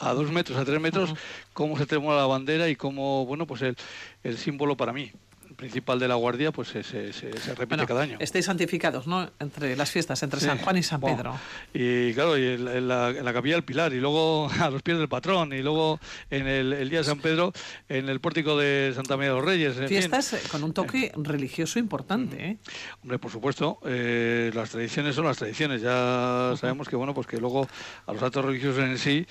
dos 0.14 0.30
metros, 0.30 0.56
a 0.56 0.64
tres 0.64 0.80
metros, 0.80 1.12
cómo 1.52 1.76
se 1.76 1.86
termina 1.86 2.14
la 2.14 2.26
bandera 2.26 2.68
y 2.68 2.76
cómo, 2.76 3.26
bueno, 3.26 3.48
pues 3.48 3.62
el, 3.62 3.76
el 4.22 4.38
símbolo 4.38 4.76
para 4.76 4.92
mí 4.92 5.10
principal 5.58 5.98
de 5.98 6.06
la 6.06 6.14
Guardia 6.14 6.52
pues 6.52 6.68
se, 6.68 6.84
se, 6.84 7.12
se 7.12 7.54
repite 7.56 7.84
cada 7.84 8.02
año. 8.02 8.16
Estáis 8.20 8.44
santificados, 8.44 9.08
¿no? 9.08 9.28
Entre 9.40 9.74
las 9.74 9.90
fiestas, 9.90 10.22
entre 10.22 10.38
San 10.38 10.58
Juan 10.58 10.78
y 10.78 10.84
San 10.84 11.00
Pedro. 11.00 11.36
Y 11.74 12.14
claro, 12.14 12.38
y 12.38 12.46
en, 12.46 12.88
la, 12.88 13.10
en, 13.10 13.24
la, 13.24 13.32
capilla 13.32 13.56
del 13.56 13.64
Pilar, 13.64 13.92
y 13.92 13.98
luego 13.98 14.48
a 14.60 14.70
los 14.70 14.82
pies 14.82 14.98
del 14.98 15.08
patrón, 15.08 15.52
y 15.52 15.60
luego 15.60 15.98
en 16.30 16.46
el, 16.46 16.88
día 16.88 17.00
de 17.00 17.04
San 17.04 17.18
Pedro, 17.18 17.52
en 17.88 18.08
el 18.08 18.20
pórtico 18.20 18.56
de 18.56 18.92
Santa 18.94 19.16
María 19.16 19.32
de 19.32 19.36
los 19.36 19.44
Reyes. 19.44 19.76
Fiestas 19.88 20.34
eh, 20.34 20.40
con 20.48 20.62
un 20.62 20.72
toque 20.72 21.10
religioso 21.16 21.80
importante, 21.80 22.50
¿eh? 22.50 22.56
Hombre, 23.02 23.18
por 23.18 23.32
supuesto, 23.32 23.80
eh, 23.84 24.52
las 24.54 24.70
tradiciones 24.70 25.16
son 25.16 25.24
las 25.24 25.38
tradiciones. 25.38 25.82
Ya 25.82 26.54
sabemos 26.56 26.88
que, 26.88 26.94
bueno, 26.94 27.14
pues 27.14 27.26
que 27.26 27.38
luego 27.38 27.68
a 28.06 28.12
los 28.12 28.22
actos 28.22 28.44
religiosos 28.44 28.84
en 28.84 28.96
sí, 28.96 29.26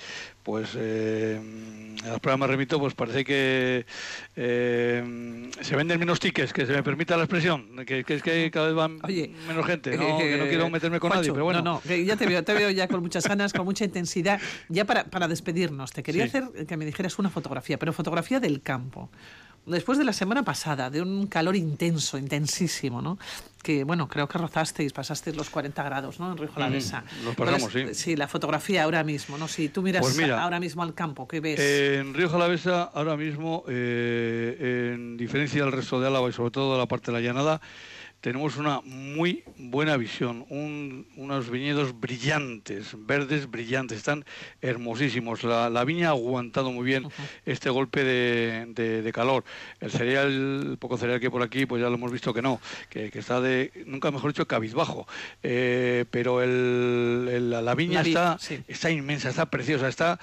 pues 0.48 0.70
eh, 0.76 1.38
a 2.04 2.08
las 2.08 2.20
pruebas 2.20 2.40
me 2.40 2.46
remito, 2.46 2.78
pues 2.80 2.94
parece 2.94 3.22
que 3.22 3.84
eh, 4.34 5.50
se 5.60 5.76
venden 5.76 5.98
menos 5.98 6.17
tickets, 6.20 6.52
que 6.52 6.66
se 6.66 6.72
me 6.72 6.82
permita 6.82 7.16
la 7.16 7.24
expresión, 7.24 7.84
que, 7.86 8.04
es 8.06 8.22
que 8.22 8.50
cada 8.50 8.66
vez 8.66 8.74
van 8.74 8.98
menos 9.46 9.66
gente, 9.66 9.96
¿no? 9.96 10.18
que 10.18 10.36
no 10.38 10.46
quiero 10.46 10.70
meterme 10.70 11.00
con 11.00 11.10
nadie, 11.10 11.32
pero 11.32 11.44
bueno. 11.44 11.62
No, 11.62 11.82
no, 11.84 11.94
ya 11.94 12.16
te 12.16 12.26
veo, 12.26 12.44
te 12.44 12.54
veo 12.54 12.70
ya 12.70 12.88
con 12.88 13.00
muchas 13.00 13.26
ganas, 13.26 13.52
con 13.52 13.64
mucha 13.64 13.84
intensidad. 13.84 14.40
Ya 14.68 14.84
para, 14.84 15.04
para 15.04 15.28
despedirnos, 15.28 15.92
te 15.92 16.02
quería 16.02 16.24
hacer 16.24 16.44
que 16.66 16.76
me 16.76 16.84
dijeras 16.84 17.18
una 17.18 17.30
fotografía, 17.30 17.78
pero 17.78 17.92
fotografía 17.92 18.40
del 18.40 18.62
campo 18.62 19.10
después 19.68 19.98
de 19.98 20.04
la 20.04 20.12
semana 20.12 20.44
pasada, 20.44 20.90
de 20.90 21.02
un 21.02 21.26
calor 21.26 21.56
intenso, 21.56 22.18
intensísimo, 22.18 23.02
¿no? 23.02 23.18
Que, 23.62 23.84
bueno, 23.84 24.08
creo 24.08 24.28
que 24.28 24.38
rozasteis, 24.38 24.92
pasasteis 24.92 25.36
los 25.36 25.50
40 25.50 25.82
grados, 25.82 26.20
¿no? 26.20 26.32
En 26.32 26.38
Río 26.38 26.48
Jalavesa. 26.52 27.00
Mm, 27.00 27.24
los 27.24 27.34
pasamos, 27.34 27.72
sí. 27.72 27.94
Sí, 27.94 28.16
la 28.16 28.28
fotografía 28.28 28.84
ahora 28.84 29.04
mismo, 29.04 29.36
¿no? 29.36 29.48
Si 29.48 29.68
tú 29.68 29.82
miras 29.82 30.02
pues 30.02 30.30
ahora 30.30 30.60
mismo 30.60 30.82
al 30.82 30.94
campo, 30.94 31.26
¿qué 31.28 31.40
ves? 31.40 31.60
en 31.60 32.14
Río 32.14 32.28
Jalavesa, 32.28 32.84
ahora 32.84 33.16
mismo, 33.16 33.64
eh, 33.68 34.92
en 34.94 35.16
diferencia 35.16 35.62
del 35.62 35.72
resto 35.72 36.00
de 36.00 36.06
Álava 36.06 36.28
y 36.28 36.32
sobre 36.32 36.50
todo 36.50 36.72
de 36.72 36.78
la 36.78 36.86
parte 36.86 37.10
de 37.10 37.20
la 37.20 37.20
llanada, 37.20 37.60
tenemos 38.20 38.56
una 38.56 38.80
muy 38.80 39.44
buena 39.56 39.96
visión, 39.96 40.44
unos 40.50 41.50
viñedos 41.50 41.98
brillantes, 41.98 42.96
verdes 43.06 43.48
brillantes, 43.48 43.98
están 43.98 44.24
hermosísimos. 44.60 45.44
La, 45.44 45.84
viña 45.84 46.08
ha 46.08 46.10
aguantado 46.10 46.72
muy 46.72 46.84
bien 46.84 47.08
este 47.46 47.70
golpe 47.70 48.02
de, 48.02 49.10
calor. 49.12 49.44
El 49.80 49.90
cereal, 49.90 50.70
el 50.70 50.78
poco 50.78 50.98
cereal 50.98 51.20
que 51.20 51.26
hay 51.26 51.30
por 51.30 51.42
aquí, 51.42 51.64
pues 51.66 51.80
ya 51.80 51.88
lo 51.88 51.94
hemos 51.94 52.10
visto 52.10 52.34
que 52.34 52.42
no, 52.42 52.60
que, 52.90 53.10
está 53.14 53.40
de, 53.40 53.70
nunca 53.86 54.10
mejor 54.10 54.32
dicho, 54.32 54.46
cabizbajo. 54.48 55.06
Eh, 55.42 56.04
pero 56.10 56.42
el, 56.42 57.50
la, 57.50 57.74
viña 57.74 58.00
está, 58.00 58.38
está 58.66 58.90
inmensa, 58.90 59.28
está 59.28 59.46
preciosa, 59.46 59.88
está 59.88 60.18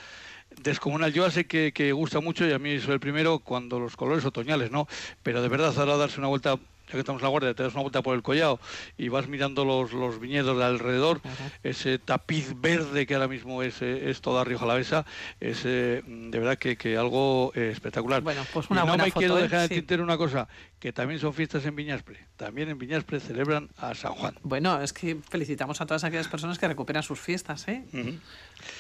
descomunal. 0.62 1.14
Yo 1.14 1.32
sé 1.32 1.46
que, 1.46 1.72
que 1.72 1.94
gusta 1.94 2.20
mucho 2.20 2.46
y 2.46 2.52
a 2.52 2.60
mí 2.60 2.78
soy 2.80 2.94
el 2.96 3.00
primero 3.00 3.40
cuando 3.40 3.80
los 3.80 3.96
colores 3.96 4.26
otoñales, 4.26 4.70
¿no? 4.70 4.86
Pero 5.24 5.42
de 5.42 5.48
verdad 5.48 5.74
ahora 5.78 5.96
darse 5.96 6.20
una 6.20 6.28
vuelta 6.28 6.60
ya 6.88 6.92
que 6.94 7.00
estamos 7.00 7.22
en 7.22 7.24
la 7.24 7.30
guardia, 7.30 7.54
te 7.54 7.64
das 7.64 7.74
una 7.74 7.82
vuelta 7.82 8.02
por 8.02 8.16
el 8.16 8.22
collado 8.24 8.60
y 8.98 9.10
vas 9.10 9.28
mirando 9.28 9.66
los, 9.66 9.92
los 9.94 10.20
viñedos 10.20 10.58
de 10.58 10.64
alrededor, 10.64 11.22
ese 11.64 12.00
tapiz 12.00 12.54
verde 12.60 13.06
que 13.06 13.16
ahora 13.16 13.28
mismo 13.28 13.64
es, 13.64 13.82
eh, 13.82 14.10
es 14.10 14.22
toda 14.22 14.44
Río 14.44 14.60
Jalavesa, 14.60 15.06
es 15.40 15.64
eh, 15.66 16.02
de 16.06 16.40
verdad 16.40 16.58
que, 16.58 16.78
que 16.78 16.98
algo 16.98 17.52
eh, 17.56 17.70
espectacular. 17.72 18.22
Bueno, 18.22 18.44
pues 18.54 18.70
una 18.70 18.82
y 18.82 18.84
no 18.84 18.88
buena 18.90 19.04
me 19.06 19.12
foto, 19.12 19.20
quiero 19.20 19.38
¿eh? 19.40 19.44
dejar 19.44 19.62
de 19.62 19.68
Sí. 19.70 19.74
tintero 19.76 20.04
una 20.04 20.18
cosa, 20.18 20.48
que 20.86 20.94
también 20.94 21.20
son 21.20 21.34
fiestas 21.34 21.66
en 21.66 21.76
Viñaspre. 21.76 22.28
También 22.38 22.70
en 22.70 22.78
Viñaspre 22.78 23.20
celebran 23.20 23.70
a 23.78 23.96
San 23.96 24.14
Juan. 24.14 24.36
Bueno, 24.44 24.80
es 24.84 24.94
que 24.94 25.18
felicitamos 25.32 25.82
a 25.82 25.88
todas 25.88 26.04
aquellas 26.04 26.28
personas 26.28 26.60
que 26.60 26.68
recuperan 26.68 27.02
sus 27.02 27.20
fiestas, 27.20 27.68
¿eh? 27.68 27.84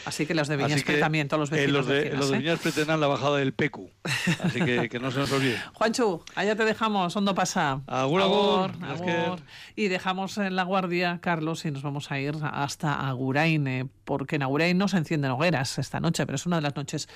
Así 0.05 0.27
que 0.27 0.35
los 0.35 0.47
de 0.47 0.55
Viñaspre 0.55 0.99
también, 0.99 1.27
todos 1.27 1.49
los 1.49 1.51
eh, 1.51 1.61
vecinos 1.61 1.77
los 1.77 1.87
de, 1.87 1.95
vecinas, 1.95 2.19
los 2.19 2.29
de 2.29 2.35
¿eh? 2.35 2.39
Viñaspre 2.41 2.71
tendrán 2.73 2.99
la 2.99 3.07
bajada 3.07 3.37
del 3.37 3.53
PECU. 3.53 3.89
Así 4.43 4.61
que, 4.61 4.87
que 4.87 4.99
no 4.99 5.09
se 5.09 5.17
nos 5.17 5.31
olvide. 5.31 5.59
Juanchu, 5.73 6.23
allá 6.35 6.55
te 6.55 6.63
dejamos, 6.63 7.15
hondo 7.15 7.33
pasa. 7.33 7.81
Agur, 7.87 8.21
agur. 8.21 8.71
agur. 8.83 9.39
Y 9.75 9.87
dejamos 9.87 10.37
en 10.37 10.55
la 10.55 10.61
guardia, 10.61 11.17
Carlos, 11.23 11.65
y 11.65 11.71
nos 11.71 11.81
vamos 11.81 12.11
a 12.11 12.19
ir 12.19 12.35
hasta 12.43 13.07
Agurain, 13.09 13.89
porque 14.03 14.35
en 14.35 14.43
Agurain 14.43 14.77
no 14.77 14.87
se 14.87 14.97
encienden 14.97 15.31
hogueras 15.31 15.79
esta 15.79 15.99
noche, 15.99 16.23
pero 16.27 16.35
es 16.35 16.45
una 16.45 16.57
de 16.57 16.61
las 16.61 16.75
noches 16.75 17.09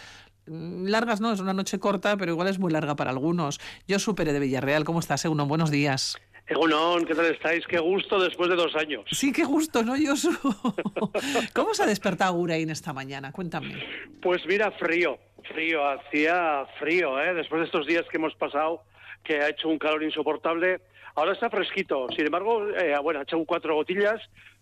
largas, 0.50 1.22
¿no? 1.22 1.32
Es 1.32 1.40
una 1.40 1.54
noche 1.54 1.80
corta, 1.80 2.18
pero 2.18 2.32
igual 2.32 2.48
es 2.48 2.60
muy 2.60 2.72
larga 2.72 2.96
para 2.96 3.12
algunos. 3.12 3.60
Yo 3.88 4.00
supere 4.00 4.34
de 4.34 4.40
Villarreal, 4.40 4.84
¿cómo 4.84 5.00
estás, 5.00 5.26
Euno? 5.26 5.46
Buenos 5.46 5.72
días. 5.72 6.18
Egunon, 6.50 7.06
¿qué 7.06 7.14
tal 7.14 7.26
estáis? 7.26 7.66
Qué 7.68 7.78
gusto 7.78 8.20
después 8.20 8.50
de 8.50 8.56
dos 8.56 8.76
años. 8.76 9.04
Sí, 9.12 9.32
qué 9.32 9.44
gusto, 9.44 9.84
¿no, 9.84 9.94
Josu? 9.96 10.32
¿Cómo 11.54 11.76
se 11.76 11.84
ha 11.84 11.86
despertado 11.86 12.34
Agurain 12.34 12.72
esta 12.72 12.92
mañana? 12.92 13.32
Cuéntame. 13.32 13.76
Pues 14.20 14.44
mira, 14.48 14.72
frío, 14.72 15.20
frío, 15.54 15.88
hacía 15.88 16.66
frío, 16.80 17.22
¿eh? 17.22 17.36
Después 17.36 17.60
de 17.60 17.66
estos 17.66 17.86
días 17.86 18.04
que 18.10 18.18
hemos 18.18 18.34
pasado, 18.34 18.82
que 19.24 19.36
ha 19.42 19.50
hecho 19.50 19.70
un 19.70 19.78
calor 19.78 20.02
insoportable, 20.04 20.82
ahora 21.14 21.34
está 21.34 21.52
fresquito. 21.52 22.08
Sin 22.16 22.26
embargo, 22.26 22.68
eh, 22.70 22.96
bueno, 23.04 23.20
ha 23.20 23.24
hecho 23.24 23.38
un 23.38 23.46
cuatro 23.46 23.76
gotillas, 23.76 24.20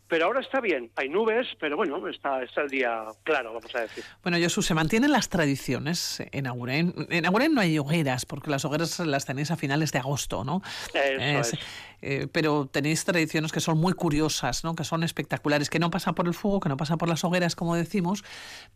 pero 0.07 0.25
ahora 0.25 0.39
está 0.39 0.61
bien. 0.61 0.91
Hay 0.95 1.09
nubes, 1.09 1.47
pero 1.59 1.75
bueno, 1.75 2.07
está, 2.07 2.41
está 2.43 2.61
el 2.61 2.69
día 2.69 3.03
claro, 3.23 3.53
vamos 3.53 3.73
a 3.75 3.81
decir. 3.81 4.03
Bueno, 4.23 4.37
Josu, 4.41 4.61
se 4.61 4.73
mantienen 4.73 5.11
las 5.11 5.29
tradiciones 5.29 6.23
en 6.31 6.47
Agurain. 6.47 6.93
En 7.09 7.25
Agurain 7.25 7.53
no 7.53 7.61
hay 7.61 7.77
hogueras, 7.77 8.25
porque 8.25 8.49
las 8.49 8.63
hogueras 8.65 8.99
las 8.99 9.25
tenéis 9.25 9.51
a 9.51 9.57
finales 9.57 9.91
de 9.91 9.99
agosto, 9.99 10.43
¿no? 10.43 10.61
Eso 10.93 11.55
es. 11.55 11.59
eh, 12.01 12.27
pero 12.31 12.67
tenéis 12.67 13.03
tradiciones 13.03 13.51
que 13.51 13.59
son 13.59 13.77
muy 13.77 13.93
curiosas, 13.93 14.63
¿no? 14.63 14.75
Que 14.75 14.83
son 14.83 15.03
espectaculares, 15.03 15.69
que 15.69 15.79
no 15.79 15.91
pasan 15.91 16.15
por 16.15 16.27
el 16.27 16.33
fuego, 16.33 16.59
que 16.59 16.69
no 16.69 16.77
pasan 16.77 16.97
por 16.97 17.09
las 17.09 17.23
hogueras, 17.23 17.55
como 17.55 17.75
decimos, 17.75 18.23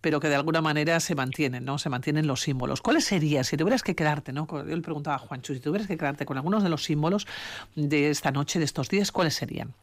pero 0.02 0.20
que 0.20 0.28
de 0.28 0.36
alguna 0.36 0.62
manera 0.62 1.00
se 1.00 1.16
mantienen, 1.16 1.66
¿no? 1.66 1.78
Se 1.78 1.90
mantienen 1.90 2.28
los 2.28 2.42
símbolos. 2.42 2.82
¿Cuáles 2.82 3.06
serían, 3.06 3.44
si 3.44 3.58
tuvieras 3.58 3.84
que 3.84 3.96
quedarte, 3.96 4.34
¿no? 4.34 4.48
Yo 4.50 4.64
le 4.64 4.82
preguntaba 4.82 5.16
a 5.16 5.20
Juancho, 5.20 5.54
si 5.54 5.60
tuvieras 5.60 5.88
que 5.88 5.98
quedarte 5.98 6.26
con 6.26 6.38
algunos 6.38 6.64
de 6.64 6.70
los 6.70 6.84
símbolos 6.84 7.28
de 7.76 8.10
esta 8.10 8.32
noche, 8.32 8.60
de 8.60 8.66
estos 8.66 8.90
días, 8.90 9.12
¿cuáles 9.12 9.36
serían? 9.36 9.74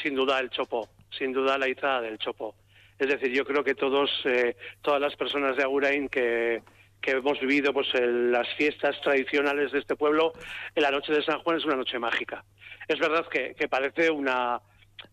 Sin 0.00 0.14
duda 0.14 0.38
el 0.40 0.50
chopo, 0.50 0.88
sin 1.10 1.32
duda 1.32 1.58
la 1.58 1.68
izada 1.68 2.00
del 2.00 2.18
chopo. 2.18 2.54
Es 2.98 3.08
decir, 3.08 3.32
yo 3.32 3.44
creo 3.44 3.64
que 3.64 3.74
todos, 3.74 4.10
eh, 4.24 4.56
todas 4.80 5.00
las 5.00 5.16
personas 5.16 5.56
de 5.56 5.62
Agurain 5.62 6.08
que, 6.08 6.62
que 7.00 7.10
hemos 7.12 7.40
vivido 7.40 7.72
pues 7.72 7.88
las 7.94 8.48
fiestas 8.56 9.00
tradicionales 9.00 9.72
de 9.72 9.80
este 9.80 9.96
pueblo, 9.96 10.32
en 10.74 10.82
la 10.82 10.90
noche 10.90 11.12
de 11.12 11.22
San 11.22 11.40
Juan 11.40 11.58
es 11.58 11.64
una 11.64 11.76
noche 11.76 11.98
mágica. 11.98 12.44
Es 12.86 12.98
verdad 12.98 13.26
que, 13.28 13.54
que 13.54 13.68
parece 13.68 14.10
una, 14.10 14.60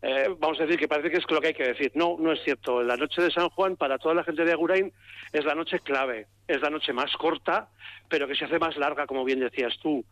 eh, 0.02 0.28
vamos 0.38 0.60
a 0.60 0.64
decir 0.64 0.80
que 0.80 0.88
parece 0.88 1.10
que 1.10 1.18
es 1.18 1.30
lo 1.30 1.42
que 1.42 1.48
hay 1.48 1.54
que 1.54 1.68
decir. 1.68 1.92
No, 1.96 2.16
no 2.20 2.32
es 2.32 2.42
cierto. 2.44 2.82
La 2.84 2.96
noche 2.96 3.22
de 3.22 3.32
San 3.32 3.50
Juan 3.50 3.76
para 3.76 3.98
toda 3.98 4.16
la 4.16 4.24
gente 4.24 4.46
de 4.46 4.52
Agurain 4.52 4.92
es 5.32 5.46
la 5.46 5.56
noche 5.56 5.80
clave, 5.80 6.28
es 6.48 6.62
la 6.62 6.70
noche 6.70 6.94
más 6.94 7.12
corta, 7.14 7.70
pero 8.08 8.28
que 8.28 8.36
se 8.36 8.46
hace 8.46 8.60
más 8.60 8.78
larga, 8.78 9.06
como 9.06 9.26
bien 9.26 9.40
decías 9.40 9.78
tú. 9.82 10.04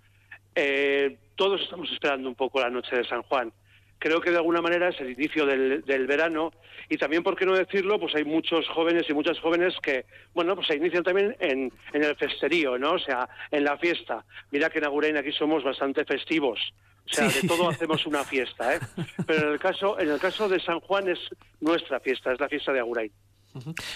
Eh, 0.55 1.17
todos 1.35 1.61
estamos 1.61 1.91
esperando 1.91 2.27
un 2.27 2.35
poco 2.35 2.59
la 2.59 2.69
noche 2.69 2.95
de 2.95 3.05
San 3.05 3.21
Juan. 3.23 3.53
Creo 3.99 4.21
que 4.21 4.29
de 4.31 4.37
alguna 4.37 4.61
manera 4.61 4.89
es 4.89 4.99
el 5.01 5.11
inicio 5.11 5.45
del, 5.45 5.83
del 5.83 6.05
verano 6.07 6.51
y 6.89 6.97
también, 6.97 7.23
por 7.23 7.35
qué 7.35 7.45
no 7.45 7.55
decirlo, 7.55 7.99
pues 7.99 8.13
hay 8.15 8.23
muchos 8.23 8.67
jóvenes 8.69 9.09
y 9.09 9.13
muchas 9.13 9.39
jóvenes 9.39 9.73
que, 9.81 10.05
bueno, 10.33 10.55
pues 10.55 10.67
se 10.67 10.75
inician 10.75 11.03
también 11.03 11.35
en, 11.39 11.71
en 11.93 12.03
el 12.03 12.15
festerío, 12.15 12.77
¿no? 12.77 12.93
O 12.93 12.99
sea, 12.99 13.27
en 13.51 13.63
la 13.63 13.77
fiesta. 13.77 14.23
Mira 14.51 14.69
que 14.69 14.77
en 14.79 14.85
Agurain 14.85 15.17
aquí 15.17 15.31
somos 15.31 15.63
bastante 15.63 16.05
festivos. 16.05 16.59
O 17.09 17.13
sea, 17.13 17.29
Sí. 17.29 17.41
de 17.41 17.47
todo 17.47 17.69
hacemos 17.69 18.05
una 18.05 18.23
fiesta, 18.23 18.75
¿eh? 18.75 18.79
Pero 19.25 19.47
en 19.47 19.53
el 19.53 19.59
caso, 19.59 19.99
en 19.99 20.09
el 20.11 20.19
caso 20.19 20.47
de 20.49 20.59
San 20.59 20.79
Juan 20.81 21.07
es 21.09 21.19
nuestra 21.61 21.99
fiesta, 21.99 22.33
es 22.33 22.39
la 22.39 22.49
fiesta 22.49 22.71
de 22.73 22.79
Agurain. 22.79 23.11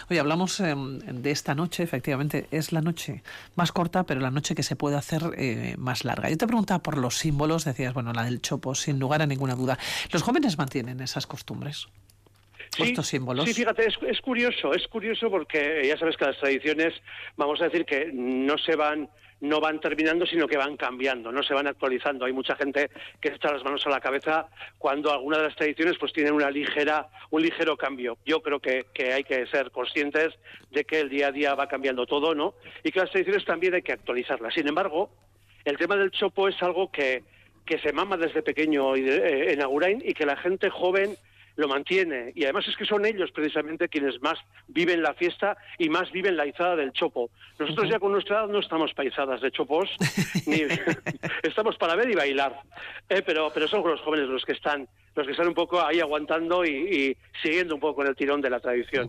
Oye, 0.10 0.20
hablamos 0.20 0.60
eh, 0.60 0.74
de 0.76 1.32
esta 1.32 1.56
noche, 1.56 1.84
efectivamente, 1.84 2.48
es 2.52 2.72
la 2.72 2.82
noche 2.82 3.24
más 3.56 3.72
corta, 3.72 4.04
pero 4.04 4.20
la 4.20 4.32
noche 4.32 4.56
que 4.56 4.64
se 4.64 4.76
puede 4.76 4.96
hacer 4.96 5.22
eh, 5.38 5.76
más 5.78 6.04
larga. 6.04 6.30
Yo 6.30 6.38
te 6.38 6.48
preguntaba 6.48 6.82
por 6.82 6.98
los 6.98 7.18
símbolos, 7.18 7.66
decías, 7.66 7.94
bueno, 7.94 8.14
la 8.14 8.24
del 8.24 8.42
chopo, 8.42 8.76
sin 8.76 9.00
lugar 9.00 9.22
a 9.22 9.28
ninguna 9.28 9.56
duda. 9.56 9.78
¿Los 10.12 10.24
jóvenes 10.24 10.58
mantienen 10.58 11.00
esas 11.02 11.28
costumbres? 11.28 11.88
¿O 12.80 12.84
estos 12.84 13.08
símbolos? 13.08 13.46
Sí, 13.46 13.54
fíjate, 13.54 13.86
es, 13.86 13.96
es 14.08 14.22
curioso, 14.22 14.74
es 14.74 14.88
curioso 14.88 15.30
porque 15.30 15.86
ya 15.86 15.98
sabes 15.98 16.16
que 16.16 16.26
las 16.26 16.38
tradiciones, 16.40 16.94
vamos 17.36 17.62
a 17.62 17.66
decir 17.66 17.86
que 17.86 18.12
no 18.14 18.58
se 18.58 18.76
van 18.76 19.10
no 19.42 19.60
van 19.60 19.80
terminando, 19.80 20.26
sino 20.26 20.48
que 20.48 20.58
van 20.58 20.78
cambiando, 20.78 21.32
no 21.32 21.44
se 21.44 21.54
van 21.54 21.68
actualizando. 21.68 22.26
Hay 22.26 22.34
mucha 22.34 22.56
gente 22.56 22.90
que 23.20 23.30
echa 23.30 23.52
las 23.52 23.64
manos 23.64 23.86
a 23.86 23.90
la 23.90 24.00
cabeza 24.00 24.48
cuando 24.78 25.12
alguna 25.12 25.38
de 25.38 25.44
las 25.46 25.56
tradiciones 25.56 25.98
pues 26.00 26.14
tienen 26.14 26.34
una 26.34 26.50
ligera, 26.50 27.10
un 27.32 27.42
ligero 27.42 27.76
cambio. 27.76 28.18
Yo 28.26 28.42
creo 28.42 28.60
que, 28.60 28.86
que 28.94 29.14
hay 29.14 29.24
que 29.24 29.46
ser 29.48 29.72
conscientes 29.72 30.34
de 30.70 30.86
que 30.86 31.02
el 31.02 31.10
día 31.10 31.28
a 31.28 31.32
día 31.32 31.56
va 31.56 31.68
cambiando 31.68 32.06
todo, 32.06 32.36
¿no? 32.36 32.54
Y 32.84 32.92
que 32.92 33.00
las 33.00 33.12
tradiciones 33.12 33.44
también 33.44 33.74
hay 33.74 33.82
que 33.82 33.94
actualizarlas. 33.94 34.54
Sin 34.54 34.68
embargo, 34.68 35.10
el 35.66 35.78
tema 35.78 35.96
del 35.96 36.12
chopo 36.12 36.48
es 36.48 36.62
algo 36.62 36.92
que, 36.92 37.24
que 37.66 37.80
se 37.80 37.94
mama 37.94 38.18
desde 38.18 38.44
pequeño 38.44 38.96
eh, 38.96 39.54
en 39.54 39.62
Agurain 39.62 40.02
y 40.06 40.14
que 40.14 40.26
la 40.26 40.38
gente 40.38 40.70
joven 40.70 41.18
lo 41.56 41.68
mantiene. 41.68 42.32
Y 42.36 42.44
además 42.44 42.68
es 42.68 42.76
que 42.76 42.86
son 42.86 43.06
ellos 43.06 43.32
precisamente 43.32 43.90
quienes 43.90 44.22
más 44.22 44.40
viven 44.68 45.02
la 45.02 45.14
fiesta 45.14 45.58
y 45.78 45.90
más 45.90 46.12
viven 46.12 46.38
la 46.38 46.46
izada 46.46 46.76
del 46.76 46.92
chopo. 46.94 47.30
Nosotros 47.60 47.90
ya 47.90 48.00
con 48.00 48.12
nuestra 48.12 48.40
edad 48.40 48.48
no 48.48 48.60
estamos 48.60 48.94
paisadas 48.94 49.42
de 49.42 49.52
chopos, 49.52 49.90
ni 50.46 50.62
estamos 51.44 51.78
para 51.78 51.96
ver 51.96 52.10
y 52.10 52.16
bailar. 52.16 52.60
Eh, 53.10 53.22
pero, 53.26 53.52
pero 53.54 53.68
son 53.68 53.88
los 53.88 54.02
jóvenes 54.02 54.28
los 54.28 54.46
que 54.46 54.54
están 54.54 54.88
los 55.15 55.26
que 55.26 55.32
están 55.34 55.47
un 55.47 55.54
poco 55.54 55.82
ahí 55.86 56.00
aguantando 56.00 56.63
y, 56.65 56.69
y 56.69 57.17
siguiendo 57.41 57.76
un 57.76 57.82
poco 57.82 57.95
con 57.97 58.08
el 58.08 58.15
tirón 58.15 58.41
de 58.41 58.50
la 58.50 58.60
tradición. 58.60 59.08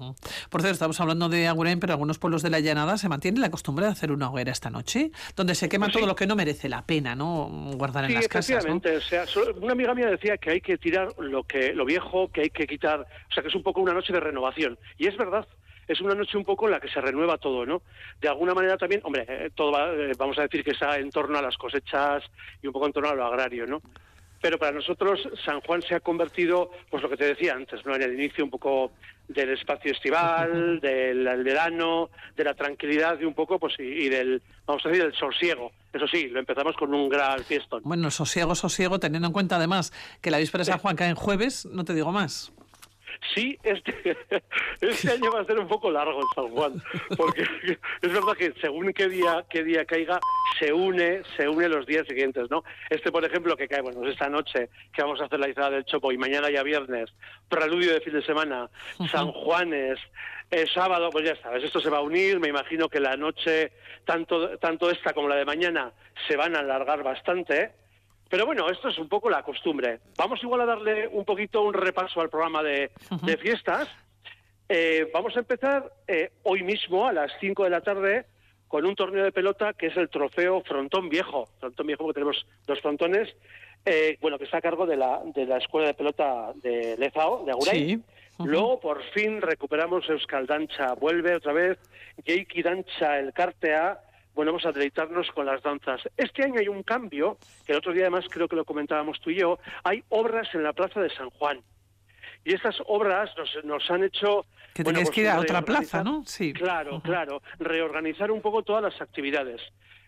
Por 0.50 0.60
cierto, 0.60 0.72
estamos 0.72 1.00
hablando 1.00 1.28
de 1.28 1.46
Agurain, 1.46 1.78
pero 1.80 1.92
algunos 1.92 2.18
pueblos 2.18 2.42
de 2.42 2.50
la 2.50 2.60
llanada 2.60 2.98
se 2.98 3.08
mantiene 3.08 3.38
la 3.40 3.50
costumbre 3.50 3.86
de 3.86 3.92
hacer 3.92 4.10
una 4.12 4.30
hoguera 4.30 4.50
esta 4.52 4.70
noche, 4.70 5.10
donde 5.36 5.54
se 5.54 5.68
quema 5.68 5.86
Pues 5.86 5.92
todo 5.94 6.02
sí. 6.04 6.08
lo 6.08 6.16
que 6.16 6.26
no 6.26 6.34
merece 6.36 6.68
la 6.68 6.84
pena, 6.84 7.14
¿no? 7.14 7.48
Guardar 7.76 8.04
en 8.04 8.10
Sí, 8.10 8.14
las 8.16 8.28
casas, 8.28 8.64
¿no? 8.66 8.76
efectivamente. 8.76 8.96
O 8.96 9.00
sea, 9.00 9.24
una 9.60 9.72
amiga 9.72 9.94
mía 9.94 10.06
decía 10.10 10.36
que 10.38 10.50
hay 10.50 10.60
que 10.60 10.78
tirar 10.78 11.08
lo 11.18 11.44
que 11.44 11.72
lo 11.72 11.84
viejo, 11.84 12.28
que 12.32 12.42
hay 12.42 12.50
que 12.50 12.66
quitar, 12.66 13.00
o 13.00 13.32
sea, 13.34 13.42
que 13.42 13.48
es 13.48 13.54
un 13.54 13.62
poco 13.62 13.80
una 13.80 13.92
noche 13.94 14.12
de 14.12 14.20
renovación. 14.20 14.78
Y 14.98 15.06
es 15.06 15.16
verdad. 15.16 15.46
Es 15.88 16.00
una 16.00 16.14
noche 16.14 16.38
un 16.38 16.44
poco 16.44 16.66
en 16.66 16.70
la 16.72 16.80
que 16.80 16.88
se 16.88 17.00
renueva 17.00 17.38
todo, 17.38 17.66
¿no? 17.66 17.82
De 18.20 18.28
alguna 18.28 18.54
manera 18.54 18.76
también, 18.78 19.00
hombre, 19.04 19.26
eh, 19.28 19.50
todo 19.54 19.72
va, 19.72 19.92
eh, 19.92 20.12
vamos 20.16 20.38
a 20.38 20.42
decir 20.42 20.62
que 20.62 20.70
está 20.70 20.96
en 20.96 21.10
torno 21.10 21.36
a 21.36 21.42
las 21.42 21.56
cosechas 21.58 22.22
y 22.62 22.68
un 22.68 22.72
poco 22.72 22.86
en 22.86 22.92
torno 22.92 23.10
a 23.10 23.14
lo 23.16 23.26
agrario, 23.26 23.66
¿no? 23.66 23.82
Pero 24.42 24.58
para 24.58 24.72
nosotros 24.72 25.20
San 25.44 25.60
Juan 25.62 25.80
se 25.80 25.94
ha 25.94 26.00
convertido, 26.00 26.70
pues 26.90 27.02
lo 27.02 27.08
que 27.08 27.16
te 27.16 27.24
decía 27.24 27.54
antes, 27.54 27.86
¿no? 27.86 27.94
En 27.94 28.02
el 28.02 28.12
inicio 28.12 28.44
un 28.44 28.50
poco 28.50 28.92
del 29.28 29.50
espacio 29.50 29.92
estival, 29.92 30.80
del, 30.80 31.24
verano, 31.44 32.10
de 32.36 32.44
la 32.44 32.52
tranquilidad 32.52 33.18
y 33.20 33.24
un 33.24 33.34
poco, 33.34 33.58
pues 33.58 33.74
y, 33.78 33.82
y 33.82 34.08
del, 34.08 34.42
vamos 34.66 34.84
a 34.84 34.88
decir, 34.88 35.04
del 35.04 35.14
sosiego. 35.14 35.72
Eso 35.92 36.06
sí, 36.08 36.28
lo 36.28 36.40
empezamos 36.40 36.76
con 36.76 36.92
un 36.92 37.08
gran 37.08 37.42
fiestón. 37.44 37.82
Bueno, 37.84 38.10
sosiego, 38.10 38.54
sosiego, 38.54 38.98
teniendo 38.98 39.28
en 39.28 39.32
cuenta 39.32 39.56
además 39.56 39.92
que 40.20 40.30
la 40.30 40.38
víspera 40.38 40.64
de 40.64 40.72
San 40.72 40.80
Juan 40.80 40.96
cae 40.96 41.08
en 41.08 41.14
jueves, 41.14 41.66
no 41.66 41.84
te 41.84 41.94
digo 41.94 42.12
más. 42.12 42.52
Sí, 43.34 43.58
este, 43.62 44.16
este 44.80 45.10
año 45.12 45.30
va 45.30 45.40
a 45.40 45.44
ser 45.44 45.58
un 45.58 45.68
poco 45.68 45.90
largo 45.90 46.20
en 46.20 46.26
San 46.34 46.48
Juan, 46.48 46.82
porque 47.16 47.42
es 48.02 48.12
verdad 48.12 48.34
que 48.36 48.52
según 48.60 48.92
qué 48.92 49.08
día 49.08 49.44
qué 49.48 49.62
día 49.62 49.84
caiga, 49.84 50.18
se 50.58 50.72
une 50.72 51.22
se 51.36 51.48
une 51.48 51.68
los 51.68 51.86
días 51.86 52.06
siguientes, 52.06 52.50
¿no? 52.50 52.64
Este, 52.90 53.12
por 53.12 53.24
ejemplo, 53.24 53.56
que 53.56 53.68
cae, 53.68 53.80
bueno, 53.80 54.04
es 54.04 54.12
esta 54.12 54.28
noche 54.28 54.68
que 54.92 55.02
vamos 55.02 55.20
a 55.20 55.24
hacer 55.24 55.38
la 55.38 55.48
izada 55.48 55.70
del 55.70 55.84
Chopo 55.84 56.12
y 56.12 56.18
mañana 56.18 56.50
ya 56.50 56.62
viernes, 56.62 57.10
preludio 57.48 57.94
de 57.94 58.00
fin 58.00 58.14
de 58.14 58.24
semana, 58.24 58.68
San 59.10 59.30
Juanes, 59.30 59.98
eh, 60.50 60.66
sábado, 60.72 61.08
pues 61.10 61.24
ya 61.24 61.36
sabes, 61.40 61.64
esto 61.64 61.80
se 61.80 61.90
va 61.90 61.98
a 61.98 62.02
unir, 62.02 62.38
me 62.40 62.48
imagino 62.48 62.88
que 62.88 63.00
la 63.00 63.16
noche, 63.16 63.72
tanto, 64.04 64.58
tanto 64.58 64.90
esta 64.90 65.14
como 65.14 65.28
la 65.28 65.36
de 65.36 65.44
mañana, 65.44 65.92
se 66.28 66.36
van 66.36 66.56
a 66.56 66.58
alargar 66.58 67.02
bastante, 67.02 67.60
¿eh? 67.60 67.70
Pero 68.32 68.46
bueno, 68.46 68.70
esto 68.70 68.88
es 68.88 68.96
un 68.96 69.10
poco 69.10 69.28
la 69.28 69.42
costumbre. 69.42 70.00
Vamos 70.16 70.42
igual 70.42 70.62
a 70.62 70.64
darle 70.64 71.06
un 71.06 71.22
poquito 71.22 71.60
un 71.60 71.74
repaso 71.74 72.18
al 72.18 72.30
programa 72.30 72.62
de, 72.62 72.90
de 73.24 73.36
fiestas. 73.36 73.86
Eh, 74.70 75.10
vamos 75.12 75.36
a 75.36 75.40
empezar 75.40 75.92
eh, 76.08 76.32
hoy 76.44 76.62
mismo 76.62 77.06
a 77.06 77.12
las 77.12 77.30
5 77.40 77.64
de 77.64 77.68
la 77.68 77.82
tarde 77.82 78.24
con 78.68 78.86
un 78.86 78.94
torneo 78.94 79.22
de 79.22 79.32
pelota 79.32 79.74
que 79.74 79.88
es 79.88 79.96
el 79.98 80.08
trofeo 80.08 80.62
Frontón 80.62 81.10
Viejo. 81.10 81.46
Frontón 81.60 81.86
Viejo, 81.86 82.04
porque 82.04 82.14
tenemos 82.14 82.46
dos 82.66 82.80
frontones, 82.80 83.28
eh, 83.84 84.16
bueno, 84.22 84.38
que 84.38 84.44
está 84.44 84.56
a 84.56 84.62
cargo 84.62 84.86
de 84.86 84.96
la, 84.96 85.20
de 85.26 85.44
la 85.44 85.58
Escuela 85.58 85.88
de 85.88 85.94
Pelota 85.94 86.54
de 86.54 86.96
Lezao, 86.96 87.44
de 87.44 87.52
Agurey. 87.52 87.96
Sí. 87.96 88.02
Luego, 88.38 88.80
por 88.80 89.02
fin, 89.10 89.42
recuperamos 89.42 90.08
Euskal 90.08 90.46
Dancha. 90.46 90.94
Vuelve 90.94 91.34
otra 91.34 91.52
vez 91.52 91.78
Jeiki 92.24 92.62
Dancha, 92.62 93.18
el 93.18 93.34
Cartea. 93.34 94.00
Bueno, 94.34 94.52
vamos 94.52 94.66
a 94.66 94.72
deleitarnos 94.72 95.30
con 95.32 95.46
las 95.46 95.62
danzas. 95.62 96.00
Este 96.16 96.44
año 96.44 96.58
hay 96.58 96.68
un 96.68 96.82
cambio, 96.82 97.38
que 97.66 97.72
el 97.72 97.78
otro 97.78 97.92
día 97.92 98.04
además 98.04 98.24
creo 98.30 98.48
que 98.48 98.56
lo 98.56 98.64
comentábamos 98.64 99.20
tú 99.20 99.30
y 99.30 99.36
yo. 99.36 99.58
Hay 99.84 100.02
obras 100.08 100.48
en 100.54 100.62
la 100.62 100.72
Plaza 100.72 101.00
de 101.00 101.10
San 101.10 101.30
Juan. 101.30 101.60
Y 102.44 102.54
estas 102.54 102.76
obras 102.86 103.30
nos, 103.36 103.64
nos 103.64 103.90
han 103.90 104.04
hecho... 104.04 104.46
Que 104.74 104.82
bueno, 104.82 104.96
teníais 104.96 105.08
pues, 105.08 105.14
que 105.14 105.20
ir 105.20 105.28
a 105.28 105.38
otra 105.38 105.62
plaza, 105.62 106.02
¿no? 106.02 106.24
Sí. 106.26 106.52
Claro, 106.52 107.00
claro. 107.02 107.42
Reorganizar 107.58 108.30
un 108.30 108.40
poco 108.40 108.62
todas 108.62 108.82
las 108.82 109.00
actividades. 109.00 109.60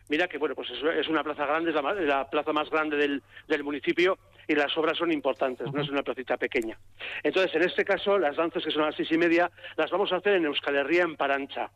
Mira 0.08 0.26
que, 0.26 0.38
bueno, 0.38 0.54
pues 0.54 0.70
es, 0.70 0.82
es 1.00 1.08
una 1.08 1.22
plaza 1.22 1.46
grande, 1.46 1.70
es 1.70 2.06
la, 2.06 2.28
plaza 2.28 2.52
más 2.52 2.68
grande 2.70 2.96
del, 2.96 3.22
del 3.46 3.62
municipio 3.62 4.18
y 4.46 4.54
las 4.54 4.76
obras 4.76 4.98
son 4.98 5.12
importantes, 5.12 5.72
no 5.72 5.80
es 5.80 5.88
una 5.88 6.02
placita 6.02 6.36
pequeña. 6.36 6.78
Entonces, 7.22 7.54
en 7.54 7.62
este 7.62 7.84
caso, 7.84 8.18
las 8.18 8.36
danzas 8.36 8.62
que 8.64 8.70
son 8.70 8.82
a 8.82 8.86
las 8.86 8.96
seis 8.96 9.10
y 9.12 9.18
media, 9.18 9.50
las 9.76 9.90
vamos 9.90 10.12
a 10.12 10.16
hacer 10.16 10.34
en 10.34 10.44
Euskal 10.44 10.76
Herria, 10.76 11.04
en 11.04 11.16
Parancha. 11.16 11.70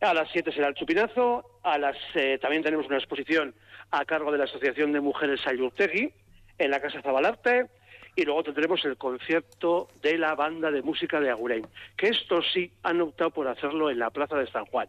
A 0.00 0.14
las 0.14 0.30
siete 0.30 0.52
será 0.52 0.68
el 0.68 0.74
chupinazo, 0.74 1.60
a 1.64 1.76
las 1.76 1.96
eh, 2.14 2.38
también 2.40 2.62
tenemos 2.62 2.86
una 2.86 2.98
exposición 2.98 3.54
a 3.90 4.04
cargo 4.04 4.30
de 4.30 4.38
la 4.38 4.44
Asociación 4.44 4.92
de 4.92 5.00
Mujeres 5.00 5.44
Ayurtegui 5.44 6.12
en 6.58 6.70
la 6.70 6.80
Casa 6.80 7.02
Zabalarte 7.02 7.66
y 8.14 8.24
luego 8.24 8.44
tendremos 8.44 8.84
el 8.84 8.96
concierto 8.96 9.88
de 10.00 10.18
la 10.18 10.34
banda 10.34 10.70
de 10.70 10.82
música 10.82 11.20
de 11.20 11.30
Agurain, 11.30 11.66
que 11.96 12.08
estos 12.08 12.44
sí 12.52 12.70
han 12.82 13.00
optado 13.00 13.30
por 13.30 13.48
hacerlo 13.48 13.90
en 13.90 13.98
la 13.98 14.10
Plaza 14.10 14.36
de 14.36 14.46
San 14.50 14.66
Juan. 14.66 14.88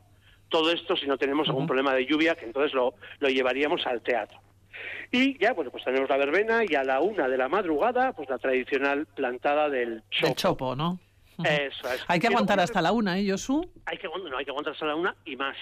Todo 0.50 0.72
esto 0.72 0.96
si 0.96 1.08
no 1.08 1.18
tenemos 1.18 1.48
algún 1.48 1.68
problema 1.68 1.94
de 1.94 2.06
lluvia, 2.06 2.36
que 2.36 2.46
entonces 2.46 2.74
lo, 2.74 2.94
lo 3.20 3.30
llevaríamos 3.30 3.86
al 3.88 4.02
teatro. 4.02 4.40
Y 5.12 5.40
ya, 5.40 5.54
bueno, 5.54 5.72
pues 5.72 5.84
tenemos 5.84 6.10
la 6.10 6.18
verbena 6.18 6.64
y 6.68 6.76
a 6.76 6.84
la 6.84 7.02
una 7.02 7.28
de 7.28 7.38
la 7.38 7.50
madrugada, 7.50 8.14
pues 8.14 8.30
la 8.30 8.38
tradicional 8.38 9.08
plantada 9.08 9.70
del 9.70 10.04
chopo. 10.10 10.28
Del 10.28 10.36
chopo, 10.36 10.76
¿no? 10.76 11.00
Ujú. 11.40 11.48
Eso 11.48 11.90
es. 11.92 12.04
Hay 12.08 12.20
que 12.20 12.28
aguantar 12.28 12.60
hasta 12.60 12.82
la 12.82 12.92
una, 12.92 13.18
¿eh, 13.18 13.26
Josu? 13.30 13.62
hay 13.86 13.98
que, 13.98 14.08
no, 14.08 14.38
hay 14.38 14.44
que 14.44 14.52
aguantar 14.52 14.74
hasta 14.74 14.86
la 14.86 14.96
una 14.96 15.16
y 15.26 15.36
más. 15.38 15.56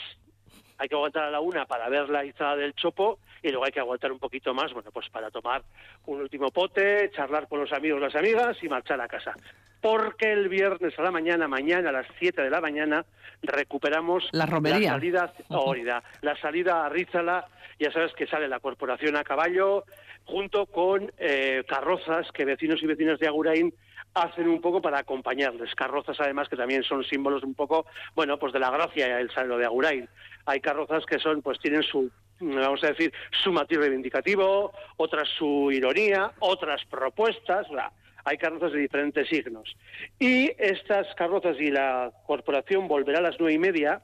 Hay 0.80 0.88
que 0.90 0.96
aguantar 0.96 1.24
a 1.26 1.32
la 1.32 1.40
una 1.40 1.66
para 1.66 1.88
ver 1.90 2.10
la 2.10 2.26
izada 2.26 2.56
del 2.56 2.74
chopo 2.74 3.20
y 3.44 3.50
luego 3.50 3.66
hay 3.66 3.72
que 3.72 3.80
aguantar 3.80 4.12
un 4.12 4.20
poquito 4.20 4.54
más, 4.54 4.74
bueno, 4.74 4.92
pues 4.92 5.08
para 5.10 5.30
tomar 5.32 5.64
un 6.06 6.22
último 6.22 6.50
pote, 6.50 7.10
charlar 7.16 7.48
con 7.48 7.60
los 7.60 7.72
amigos, 7.72 8.02
las 8.02 8.16
amigas 8.16 8.58
y 8.62 8.70
marchar 8.70 9.00
a 9.02 9.08
casa. 9.08 9.34
Porque 9.82 10.32
el 10.32 10.50
viernes 10.50 10.98
a 10.98 11.04
la 11.04 11.12
mañana, 11.12 11.48
mañana 11.48 11.90
a 11.90 11.92
las 11.92 12.08
7 12.20 12.42
de 12.42 12.50
la 12.50 12.62
mañana, 12.62 13.06
recuperamos 13.42 14.28
La 14.32 14.46
romería. 14.46 14.92
la 14.92 14.96
salida, 14.96 15.34
Órida, 15.50 16.04
la 16.22 16.36
salida 16.40 16.86
a 16.86 16.90
Rízala, 16.90 17.48
ya 17.80 17.92
sabes 17.92 18.14
que 18.14 18.28
sale 18.28 18.48
la 18.48 18.60
corporación 18.60 19.16
a 19.16 19.24
caballo, 19.24 19.84
junto 20.26 20.66
con 20.66 21.12
eh, 21.18 21.64
carrozas 21.68 22.32
que 22.34 22.46
vecinos 22.46 22.82
y 22.84 22.88
vecinas 22.88 23.20
de 23.20 23.28
Agurain 23.28 23.74
hacen 24.22 24.48
un 24.48 24.62
poco 24.62 24.82
para 24.82 25.00
acompañarles. 25.00 25.74
Carrozas, 25.76 26.20
además, 26.20 26.50
que 26.50 26.56
también 26.56 26.84
son 26.84 27.04
símbolos 27.04 27.44
un 27.44 27.54
poco, 27.54 27.86
bueno, 28.16 28.38
pues 28.38 28.54
de 28.54 28.60
la 28.60 28.72
gracia 28.72 29.20
el 29.20 29.32
salero 29.32 29.58
de 29.58 29.66
Agurain. 29.66 30.10
Hay 30.46 30.60
carrozas 30.60 31.06
que 31.06 31.20
son, 31.20 31.42
pues 31.42 31.60
tienen 31.60 31.84
su, 31.84 32.10
vamos 32.40 32.84
a 32.84 32.88
decir, 32.88 33.14
su 33.44 33.52
matiz 33.52 33.78
reivindicativo, 33.78 34.72
otras 34.98 35.28
su 35.38 35.72
ironía, 35.72 36.32
otras 36.40 36.84
propuestas, 36.86 37.68
sea, 37.68 37.92
hay 38.26 38.38
carrozas 38.38 38.74
de 38.74 38.80
diferentes 38.80 39.28
signos. 39.30 39.76
Y 40.20 40.52
estas 40.58 41.14
carrozas 41.16 41.56
y 41.60 41.72
la 41.72 42.12
corporación 42.26 42.88
volverá 42.88 43.20
a 43.20 43.22
las 43.22 43.40
nueve 43.40 43.54
y 43.54 43.60
media 43.60 44.02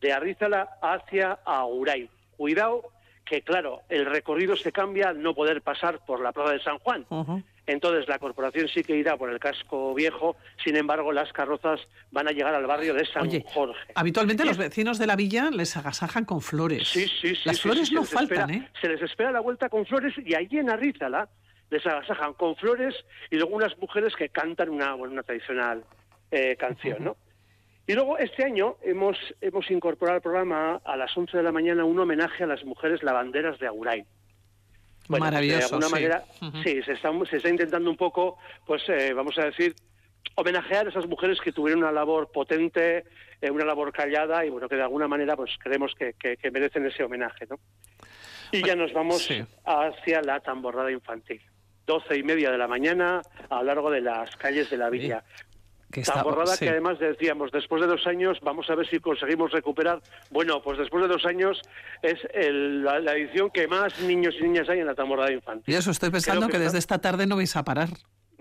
de 0.00 0.12
Arrízala 0.12 0.78
hacia 0.82 1.38
Agurain. 1.44 2.10
Cuidado, 2.36 2.82
que 3.24 3.42
claro, 3.42 3.80
el 3.88 4.04
recorrido 4.04 4.56
se 4.56 4.72
cambia 4.72 5.08
al 5.08 5.22
no 5.22 5.34
poder 5.34 5.62
pasar 5.62 6.04
por 6.04 6.20
la 6.20 6.32
Plaza 6.32 6.52
de 6.52 6.60
San 6.60 6.78
Juan. 6.80 7.06
Ujú. 7.08 7.42
Entonces 7.66 8.08
la 8.08 8.18
corporación 8.18 8.66
sí 8.68 8.82
que 8.82 8.96
irá 8.96 9.16
por 9.16 9.30
el 9.30 9.38
casco 9.38 9.94
viejo, 9.94 10.36
sin 10.64 10.76
embargo 10.76 11.12
las 11.12 11.32
carrozas 11.32 11.80
van 12.10 12.26
a 12.26 12.32
llegar 12.32 12.54
al 12.54 12.66
barrio 12.66 12.92
de 12.94 13.06
San 13.06 13.22
Oye, 13.28 13.44
Jorge. 13.46 13.92
habitualmente 13.94 14.44
los 14.44 14.58
vecinos 14.58 14.98
de 14.98 15.06
la 15.06 15.14
villa 15.14 15.50
les 15.50 15.76
agasajan 15.76 16.24
con 16.24 16.40
flores. 16.40 16.88
Sí, 16.88 17.06
sí, 17.20 17.34
sí. 17.36 17.42
Las 17.44 17.56
sí, 17.58 17.62
flores 17.62 17.88
sí, 17.88 17.94
no 17.94 18.02
faltan, 18.04 18.50
espera- 18.50 18.66
¿eh? 18.66 18.70
Se 18.80 18.88
les 18.88 19.00
espera 19.02 19.30
la 19.30 19.40
vuelta 19.40 19.68
con 19.68 19.86
flores 19.86 20.12
y 20.24 20.34
allí 20.34 20.58
en 20.58 20.70
Arrízala 20.70 21.28
les 21.70 21.86
agasajan 21.86 22.34
con 22.34 22.56
flores 22.56 22.94
y 23.30 23.36
luego 23.36 23.54
unas 23.54 23.78
mujeres 23.78 24.14
que 24.16 24.28
cantan 24.28 24.68
una, 24.68 24.94
bueno, 24.94 25.12
una 25.14 25.22
tradicional 25.22 25.84
eh, 26.30 26.56
canción, 26.56 27.04
¿no? 27.04 27.16
Y 27.86 27.94
luego 27.94 28.16
este 28.18 28.44
año 28.44 28.76
hemos, 28.82 29.16
hemos 29.40 29.70
incorporado 29.70 30.16
al 30.16 30.22
programa 30.22 30.80
a 30.84 30.96
las 30.96 31.16
11 31.16 31.36
de 31.36 31.42
la 31.42 31.50
mañana 31.52 31.84
un 31.84 31.98
homenaje 31.98 32.44
a 32.44 32.46
las 32.46 32.64
mujeres 32.64 33.02
lavanderas 33.02 33.58
de 33.58 33.66
Agurain. 33.66 34.04
Bueno, 35.18 35.24
Maravilloso, 35.26 35.58
de 35.60 35.64
alguna 35.64 35.86
sí. 35.86 35.92
manera, 35.92 36.24
sí, 36.64 36.82
se 36.82 36.92
está, 36.92 37.10
se 37.30 37.36
está 37.36 37.48
intentando 37.48 37.88
un 37.90 37.96
poco, 37.96 38.38
pues 38.66 38.82
eh, 38.88 39.12
vamos 39.12 39.38
a 39.38 39.44
decir, 39.46 39.74
homenajear 40.34 40.86
a 40.86 40.90
esas 40.90 41.06
mujeres 41.06 41.40
que 41.40 41.52
tuvieron 41.52 41.82
una 41.82 41.92
labor 41.92 42.30
potente, 42.32 43.04
eh, 43.40 43.50
una 43.50 43.64
labor 43.64 43.92
callada 43.92 44.44
y 44.44 44.50
bueno, 44.50 44.68
que 44.68 44.76
de 44.76 44.82
alguna 44.82 45.08
manera 45.08 45.36
pues 45.36 45.50
creemos 45.58 45.94
que, 45.94 46.14
que- 46.14 46.36
que 46.36 46.50
merecen 46.50 46.86
ese 46.86 47.02
homenaje, 47.04 47.46
¿no? 47.48 47.58
Y 48.50 48.62
ya 48.66 48.76
nos 48.76 48.92
vamos 48.92 49.22
sí. 49.22 49.42
hacia 49.64 50.20
la 50.22 50.40
tamborrada 50.40 50.90
infantil. 50.90 51.40
Doce 51.86 52.16
y 52.16 52.22
media 52.22 52.50
de 52.50 52.58
la 52.58 52.68
mañana 52.68 53.22
a 53.50 53.56
lo 53.56 53.62
largo 53.64 53.90
de 53.90 54.00
las 54.02 54.36
calles 54.36 54.70
de 54.70 54.76
la 54.76 54.88
villa. 54.90 55.24
Que 55.92 56.00
está- 56.00 56.14
Tamborrada 56.14 56.56
sí. 56.56 56.64
que 56.64 56.70
además 56.70 56.98
decíamos, 56.98 57.52
después 57.52 57.80
de 57.82 57.86
dos 57.86 58.04
años, 58.06 58.38
vamos 58.42 58.68
a 58.70 58.74
ver 58.74 58.88
si 58.88 58.98
conseguimos 58.98 59.52
recuperar. 59.52 60.00
Bueno, 60.30 60.60
pues 60.62 60.78
después 60.78 61.02
de 61.02 61.08
dos 61.08 61.24
años 61.26 61.60
es 62.02 62.18
el- 62.34 62.82
la, 62.82 62.98
la 62.98 63.12
edición 63.14 63.50
que 63.50 63.68
más 63.68 64.00
niños 64.00 64.34
y 64.40 64.44
niñas 64.44 64.68
hay 64.68 64.80
en 64.80 64.86
la 64.86 64.94
tamborrada 64.94 65.30
infantil. 65.30 65.72
Y 65.72 65.76
eso 65.76 65.90
estoy 65.90 66.10
pensando 66.10 66.46
que, 66.46 66.52
que 66.52 66.58
desde 66.58 66.78
está- 66.78 66.94
esta 66.96 67.10
tarde 67.10 67.26
no 67.26 67.36
vais 67.36 67.54
a 67.54 67.62
parar. 67.62 67.90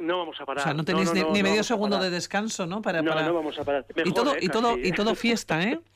No 0.01 0.17
vamos 0.19 0.39
a 0.39 0.43
O 0.43 0.45
parar. 0.45 0.63
sea, 0.63 0.73
no 0.73 0.83
tenéis 0.83 1.07
no, 1.09 1.13
ni, 1.13 1.21
no, 1.21 1.31
ni 1.31 1.39
no 1.41 1.49
medio 1.49 1.63
segundo 1.63 1.97
de 1.99 2.09
descanso, 2.09 2.65
¿no? 2.67 2.81
Para, 2.81 3.03
para- 3.03 3.23
no 3.25 3.33
vamos 3.33 3.57
a 3.59 3.63
parar. 3.63 3.85
y 4.03 4.11
todo 4.11 4.35
¿eh? 4.35 4.39
y 4.41 4.49
todo 4.49 4.77
y 4.77 4.91
todo 4.91 5.15
fiesta, 5.15 5.61
¿eh? 5.63 5.79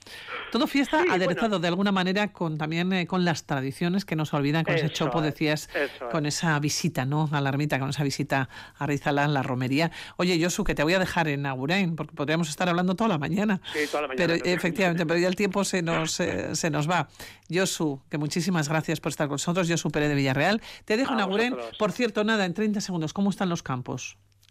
Todo 0.51 0.67
fiesta 0.67 1.01
Sí, 1.01 1.09
aderezado 1.09 1.47
bueno. 1.49 1.59
de 1.59 1.67
alguna 1.67 1.91
manera 1.91 2.31
con 2.31 2.57
también 2.59 2.93
eh, 2.93 3.07
con 3.07 3.25
las 3.25 3.45
tradiciones 3.45 4.05
que 4.05 4.15
nos 4.15 4.33
olvidan 4.35 4.63
con 4.63 4.75
ese 4.75 4.89
chopo 4.91 5.17
es, 5.19 5.25
decías 5.25 5.69
es. 5.75 5.89
con 6.11 6.27
esa 6.27 6.57
visita, 6.59 7.05
¿no? 7.05 7.27
A 7.31 7.41
la 7.41 7.49
ermita, 7.49 7.79
con 7.79 7.89
esa 7.89 8.03
visita 8.03 8.47
a 8.77 8.85
Rizalán, 8.85 9.33
la 9.33 9.41
romería. 9.41 9.91
Oye, 10.17 10.39
Josu, 10.41 10.63
que 10.63 10.75
te 10.75 10.83
voy 10.83 10.93
a 10.93 10.99
dejar 10.99 11.27
en 11.27 11.45
Agurain 11.47 11.95
porque 11.95 12.13
podríamos 12.15 12.47
estar 12.49 12.69
hablando 12.69 12.93
toda 12.95 13.07
la 13.09 13.17
mañana. 13.17 13.59
Sí, 13.73 13.79
toda 13.89 14.03
la 14.03 14.07
mañana, 14.09 14.33
Pero 14.35 14.45
efectivamente, 14.45 15.05
pero 15.07 15.19
ya 15.19 15.27
el 15.27 15.35
tiempo 15.35 15.63
se 15.65 15.81
nos 15.81 16.19
eh, 16.19 16.55
se 16.55 16.69
nos 16.69 16.87
va. 16.89 17.09
Josu, 17.51 18.01
que 18.09 18.17
muchísimas 18.19 18.69
gracias 18.69 18.99
por 19.01 19.09
estar 19.09 19.27
con 19.27 19.33
nosotros. 19.35 19.67
Josu 19.67 19.89
Pérez 19.89 20.09
de 20.09 20.15
Villarreal. 20.15 20.61
Te 20.85 20.95
dejo 20.95 21.11
A 21.11 21.15
en 21.15 21.21
Agurain. 21.21 21.55
Por 21.79 21.91
cierto, 21.91 22.23
nada, 22.23 22.45
en 22.45 22.53
30 22.53 22.79
segundos, 22.79 23.11
¿cómo 23.11 23.31
están 23.31 23.49
los 23.49 23.63
campos? 23.63 23.94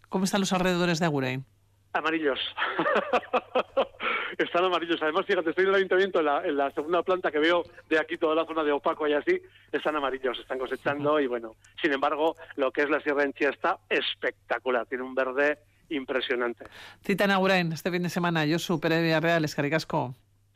¿Cómo 0.09 0.25
están 0.25 0.41
los 0.41 0.53
alrededores 0.53 0.99
de 0.99 1.05
Agurain? 1.05 1.45
Amarillos. 1.93 2.39
Están 4.37 4.65
amarillos. 4.65 5.01
Además, 5.01 5.25
fíjate, 5.25 5.51
estoy 5.51 5.63
en 5.63 5.69
el 5.69 5.75
ayuntamiento, 5.75 6.19
en 6.19 6.25
la, 6.25 6.45
en 6.45 6.57
la 6.57 6.71
segunda 6.71 7.03
planta 7.03 7.31
que 7.31 7.39
veo 7.39 7.63
de 7.89 7.99
aquí, 7.99 8.17
toda 8.17 8.35
la 8.35 8.45
zona 8.45 8.63
de 8.63 8.71
Opaco 8.71 9.07
y 9.07 9.13
así, 9.13 9.41
están 9.71 9.95
amarillos, 9.95 10.37
están 10.39 10.59
cosechando 10.59 11.19
y 11.21 11.27
bueno, 11.27 11.55
sin 11.81 11.93
embargo, 11.93 12.35
lo 12.57 12.71
que 12.71 12.81
es 12.81 12.89
la 12.89 12.99
Sierra 12.99 13.23
Enchia 13.23 13.49
está 13.49 13.79
espectacular, 13.89 14.85
tiene 14.87 15.05
un 15.05 15.15
verde 15.15 15.57
impresionante. 15.89 16.65
Cita 17.01 17.23
en 17.23 17.31
Agurain 17.31 17.71
este 17.71 17.91
fin 17.91 18.03
de 18.03 18.09
semana. 18.09 18.43
Josu 18.45 18.79
Pérez 18.79 18.97
de 18.97 19.03
Villarreal, 19.03 19.45
Escaricasco. 19.45 20.15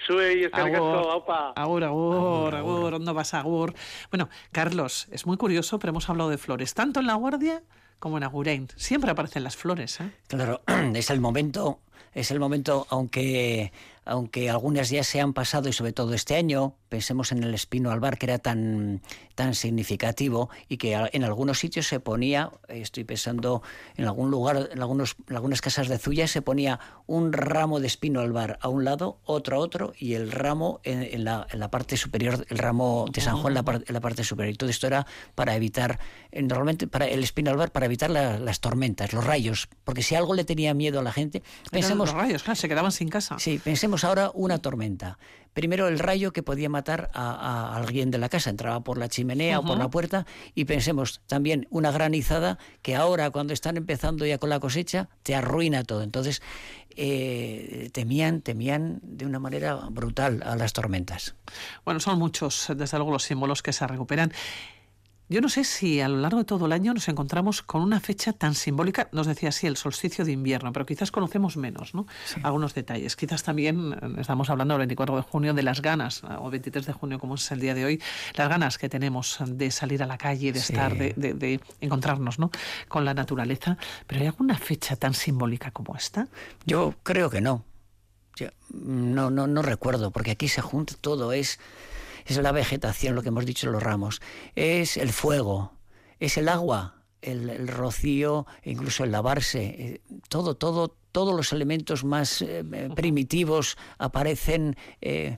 Y 0.10 0.46
asko, 0.46 1.12
aupa. 1.12 1.54
Agur, 1.56 1.84
agur, 1.84 2.56
agur, 2.56 2.92
¿dónde 2.92 3.12
vas, 3.12 3.34
agur? 3.34 3.74
Bueno, 4.10 4.30
Carlos, 4.52 5.08
es 5.12 5.28
muy 5.28 5.38
curioso, 5.38 5.78
pero 5.78 5.92
hemos 5.92 6.10
hablado 6.10 6.30
de 6.30 6.38
flores, 6.38 6.74
tanto 6.74 7.00
en 7.00 7.08
La 7.08 7.16
Guardia 7.16 7.62
como 8.00 8.18
en 8.18 8.24
Agurain. 8.24 8.68
Siempre 8.76 9.12
aparecen 9.12 9.44
las 9.44 9.56
flores, 9.56 10.00
¿eh? 10.00 10.12
Claro, 10.28 10.62
es 10.96 11.10
el 11.10 11.20
momento, 11.20 11.80
es 12.14 12.32
el 12.32 12.40
momento, 12.40 12.88
aunque, 12.90 13.72
aunque 14.10 14.50
algunas 14.50 14.90
ya 14.90 15.04
se 15.04 15.22
han 15.22 15.34
pasado 15.34 15.70
y 15.70 15.74
sobre 15.74 15.94
todo 15.94 16.14
este 16.14 16.36
año, 16.36 16.76
pensemos 16.90 17.32
en 17.32 17.44
el 17.44 17.54
espino 17.54 17.92
albar 17.92 18.18
que 18.18 18.26
era 18.26 18.40
tan, 18.40 19.02
tan 19.36 19.54
significativo 19.54 20.50
y 20.68 20.78
que 20.78 20.94
en 21.12 21.24
algunos 21.24 21.60
sitios 21.60 21.88
se 21.88 22.00
ponía, 22.00 22.52
eh, 22.68 22.82
estoy 22.82 23.04
pensando 23.04 23.62
en 23.96 24.06
algún 24.06 24.32
lugar, 24.32 24.70
en, 24.72 24.82
algunos, 24.82 25.16
en 25.30 25.36
algunas 25.36 25.62
casas 25.62 25.88
de 25.88 25.98
Zuya 25.98 26.28
se 26.28 26.42
ponía 26.42 26.80
un 27.08 27.32
ramo 27.34 27.80
de 27.80 27.88
espino 27.88 28.20
albar 28.20 28.58
a 28.62 28.68
un 28.70 28.84
lado, 28.84 29.20
otro 29.24 29.58
a 29.58 29.60
otro 29.60 29.94
y 29.98 30.14
el 30.16 30.32
ramo 30.32 30.80
en, 30.84 31.04
en 31.04 31.24
la, 31.24 31.48
en 31.52 31.60
la 31.60 31.70
parte 31.72 31.96
superior, 31.98 32.46
el 32.50 32.58
ramo 32.58 33.06
de 33.12 33.22
San 33.22 33.38
Juan 33.38 33.52
en 33.52 33.56
la, 33.56 33.64
par- 33.64 33.84
en 33.88 33.94
la 33.94 34.02
parte 34.02 34.24
superior. 34.24 34.54
Y 34.54 34.58
todo 34.58 34.70
esto 34.70 34.88
era 34.88 35.06
para 35.36 35.56
evitar, 35.56 36.00
eh, 36.32 36.42
normalmente 36.42 36.88
para 36.88 37.06
el 37.08 37.24
espino 37.24 37.52
albar, 37.52 37.72
para 37.72 37.86
evitar 37.86 38.10
la- 38.10 38.40
las 38.40 38.60
tormentas, 38.60 39.14
los 39.14 39.24
rayos, 39.26 39.70
porque 39.84 40.02
si 40.04 40.16
algo 40.16 40.34
le 40.34 40.44
tenía 40.44 40.74
miedo 40.74 41.00
a 41.00 41.04
la 41.04 41.12
gente, 41.12 41.44
pensemos, 41.72 42.10
los 42.10 42.16
rayos, 42.18 42.44
claro, 42.44 42.56
se 42.60 42.68
quedaban 42.68 42.92
sin 42.92 43.10
casa. 43.10 43.38
Sí, 43.40 43.60
pensemos 43.64 43.99
ahora 44.04 44.32
una 44.34 44.60
tormenta. 44.60 45.18
primero 45.54 45.88
el 45.88 46.00
rayo 46.00 46.32
que 46.32 46.44
podía 46.44 46.70
matar 46.70 47.10
a, 47.14 47.76
alguien 47.76 48.12
de 48.12 48.18
la 48.18 48.30
casa, 48.30 48.50
entraba 48.50 48.82
por 48.82 48.98
la 48.98 49.10
chimenea 49.10 49.60
o 49.60 49.64
por 49.64 49.78
la 49.78 49.90
puerta 49.90 50.26
y 50.56 50.66
pensemos 50.66 51.22
también 51.28 51.68
una 51.70 51.92
granizada 51.92 52.58
que 52.82 52.96
ahora 52.96 53.30
cuando 53.32 53.54
están 53.54 53.76
empezando 53.76 54.26
ya 54.26 54.38
con 54.38 54.50
la 54.50 54.60
cosecha 54.60 55.10
te 55.24 55.36
arruina 55.36 55.84
todo. 55.84 56.04
Entonces 56.04 56.42
eh, 56.96 57.90
temían, 57.94 58.42
temían 58.42 59.00
de 59.04 59.26
una 59.26 59.40
manera 59.40 59.76
brutal 59.90 60.44
a 60.46 60.56
las 60.56 60.74
tormentas. 60.74 61.36
Bueno, 61.86 62.00
son 62.00 62.20
muchos, 62.20 62.68
desde 62.76 62.98
luego, 62.98 63.12
los 63.12 63.24
símbolos 63.24 63.62
que 63.62 63.74
se 63.74 63.86
recuperan. 63.88 64.32
Yo 65.30 65.42
no 65.42 65.50
sé 65.50 65.64
si 65.64 66.02
a 66.02 66.08
lo 66.08 66.18
largo 66.18 66.40
de 66.40 66.44
todo 66.44 66.66
el 66.66 66.72
año 66.72 66.92
nos 66.92 67.08
encontramos 67.08 67.62
con 67.62 67.84
una 67.84 68.00
fecha 68.00 68.34
tan 68.34 68.56
simbólica, 68.56 69.10
nos 69.12 69.28
decía 69.28 69.50
así, 69.50 69.68
el 69.68 69.78
solsticio 69.78 70.26
de 70.26 70.32
invierno, 70.32 70.74
pero 70.74 70.88
quizás 70.88 71.12
conocemos 71.12 71.56
menos, 71.56 71.94
¿no? 71.94 72.08
Algunos 72.42 72.74
detalles. 72.74 73.16
Quizás 73.16 73.44
también 73.44 73.94
eh, 73.94 74.22
estamos 74.22 74.50
hablando 74.50 74.74
el 74.74 74.80
24 74.80 75.18
de 75.18 75.22
junio 75.22 75.54
de 75.54 75.62
las 75.62 75.84
ganas, 75.84 76.24
o 76.24 76.50
23 76.50 76.84
de 76.88 76.94
junio 76.94 77.20
como 77.20 77.36
es 77.36 77.52
el 77.52 77.60
día 77.60 77.76
de 77.76 77.86
hoy, 77.86 78.02
las 78.34 78.50
ganas 78.50 78.80
que 78.80 78.90
tenemos 78.90 79.38
de 79.46 79.70
salir 79.70 80.02
a 80.02 80.08
la 80.08 80.18
calle, 80.18 80.52
de 80.52 80.60
estar, 80.60 80.98
de, 80.98 81.60
encontrarnos, 81.80 82.40
¿no? 82.40 82.50
Con 82.88 83.06
la 83.06 83.14
naturaleza. 83.14 83.78
Pero 84.08 84.22
¿hay 84.22 84.28
alguna 84.28 84.58
fecha 84.58 84.96
tan 84.96 85.14
simbólica 85.14 85.70
como 85.70 85.96
esta? 85.96 86.28
Yo 86.66 86.96
creo 87.04 87.30
que 87.30 87.40
no. 87.40 87.64
no, 88.74 89.30
no, 89.30 89.46
no 89.46 89.62
recuerdo, 89.62 90.10
porque 90.10 90.32
aquí 90.32 90.48
se 90.48 90.62
junta 90.62 90.96
todo, 91.00 91.34
es 91.34 91.60
es 92.34 92.40
la 92.40 92.52
vegetación, 92.52 93.16
lo 93.16 93.22
que 93.22 93.30
hemos 93.30 93.46
dicho 93.46 93.70
los 93.70 93.84
ramos, 93.84 94.22
es 94.56 94.98
el 94.98 95.10
fuego, 95.10 95.74
es 96.20 96.38
el 96.38 96.50
agua, 96.50 97.00
el, 97.22 97.68
rocío, 97.68 98.46
incluso 98.64 99.04
el 99.04 99.12
lavarse, 99.12 99.64
eh, 99.64 100.02
todo, 100.30 100.56
todo, 100.56 100.96
todos 101.12 101.36
los 101.36 101.52
elementos 101.54 102.04
más 102.04 102.42
eh, 102.42 102.64
eh, 102.72 102.90
primitivos 102.96 103.78
aparecen. 103.98 104.78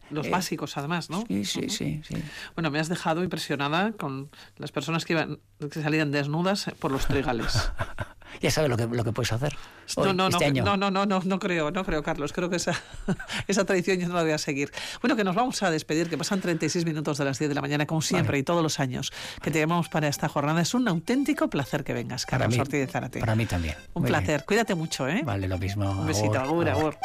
los 0.10 0.30
básicos, 0.30 0.78
además, 0.78 1.10
¿no? 1.10 1.24
Sí, 1.28 1.46
sí, 1.46 1.70
sí, 1.70 2.02
sí, 2.08 2.16
Bueno, 2.56 2.72
me 2.72 2.80
has 2.80 2.90
dejado 2.90 3.24
impresionada 3.24 3.94
con 3.94 4.30
las 4.58 4.72
personas 4.72 5.06
que, 5.06 5.14
iban, 5.14 5.40
que 5.72 5.82
salían 5.82 6.12
desnudas 6.12 6.72
por 6.80 6.92
los 6.92 7.08
trigales. 7.08 7.72
ya 8.40 8.52
sabes 8.52 8.70
lo 8.70 8.78
que, 8.78 8.88
lo 8.88 9.04
que 9.04 9.12
puedes 9.12 9.32
hacer. 9.34 9.56
no, 9.98 10.14
no, 10.14 10.28
este 10.28 10.52
no, 10.54 10.78
no, 10.78 10.92
no, 10.92 11.06
no, 11.06 11.22
no, 11.24 11.40
creo, 11.40 11.72
no 11.72 11.84
creo, 11.84 12.04
Carlos. 12.04 12.34
Creo 12.34 12.50
que 12.50 12.56
esa, 12.58 12.80
esa 13.48 13.66
tradición 13.66 14.00
yo 14.00 14.08
no 14.08 14.16
la 14.16 14.24
voy 14.24 14.32
a 14.32 14.38
seguir. 14.38 14.72
Bueno, 15.02 15.16
que 15.16 15.24
nos 15.24 15.36
vamos 15.36 15.62
a 15.64 15.72
despedir, 15.72 16.10
que 16.10 16.18
pasan 16.18 16.42
36 16.42 16.86
minutos 16.86 17.18
de 17.18 17.26
las 17.26 17.40
10 17.40 17.50
de 17.50 17.56
la 17.56 17.62
mañana, 17.62 17.86
como 17.86 18.02
siempre, 18.02 18.38
y 18.38 18.44
todos 18.44 18.64
los 18.64 18.80
años 18.80 19.12
que 19.42 19.52
te 19.52 19.60
llamamos 19.60 19.90
para 19.90 20.08
esta 20.08 20.28
jornada. 20.28 20.62
Es 20.62 20.74
un 20.74 20.88
auténtico 20.88 21.50
placer 21.50 21.84
que 21.84 21.94
vengas, 21.94 22.26
Carlos 22.26 22.58
Ortiz 22.58 22.80
de 22.80 22.88
Zárate. 22.88 23.20
Para 23.20 23.36
mí 23.36 23.46
también. 23.46 23.76
Un 23.94 24.04
placer. 24.04 24.46
Cuídate 24.46 24.76
mucho, 24.76 25.08
¿eh? 25.08 25.22
Vale, 25.24 25.48
lo 25.48 25.58
mismo. 25.58 25.90
Un 25.90 26.08
besito. 26.08 26.40
Agur, 26.40 26.70
agur. 26.70 26.98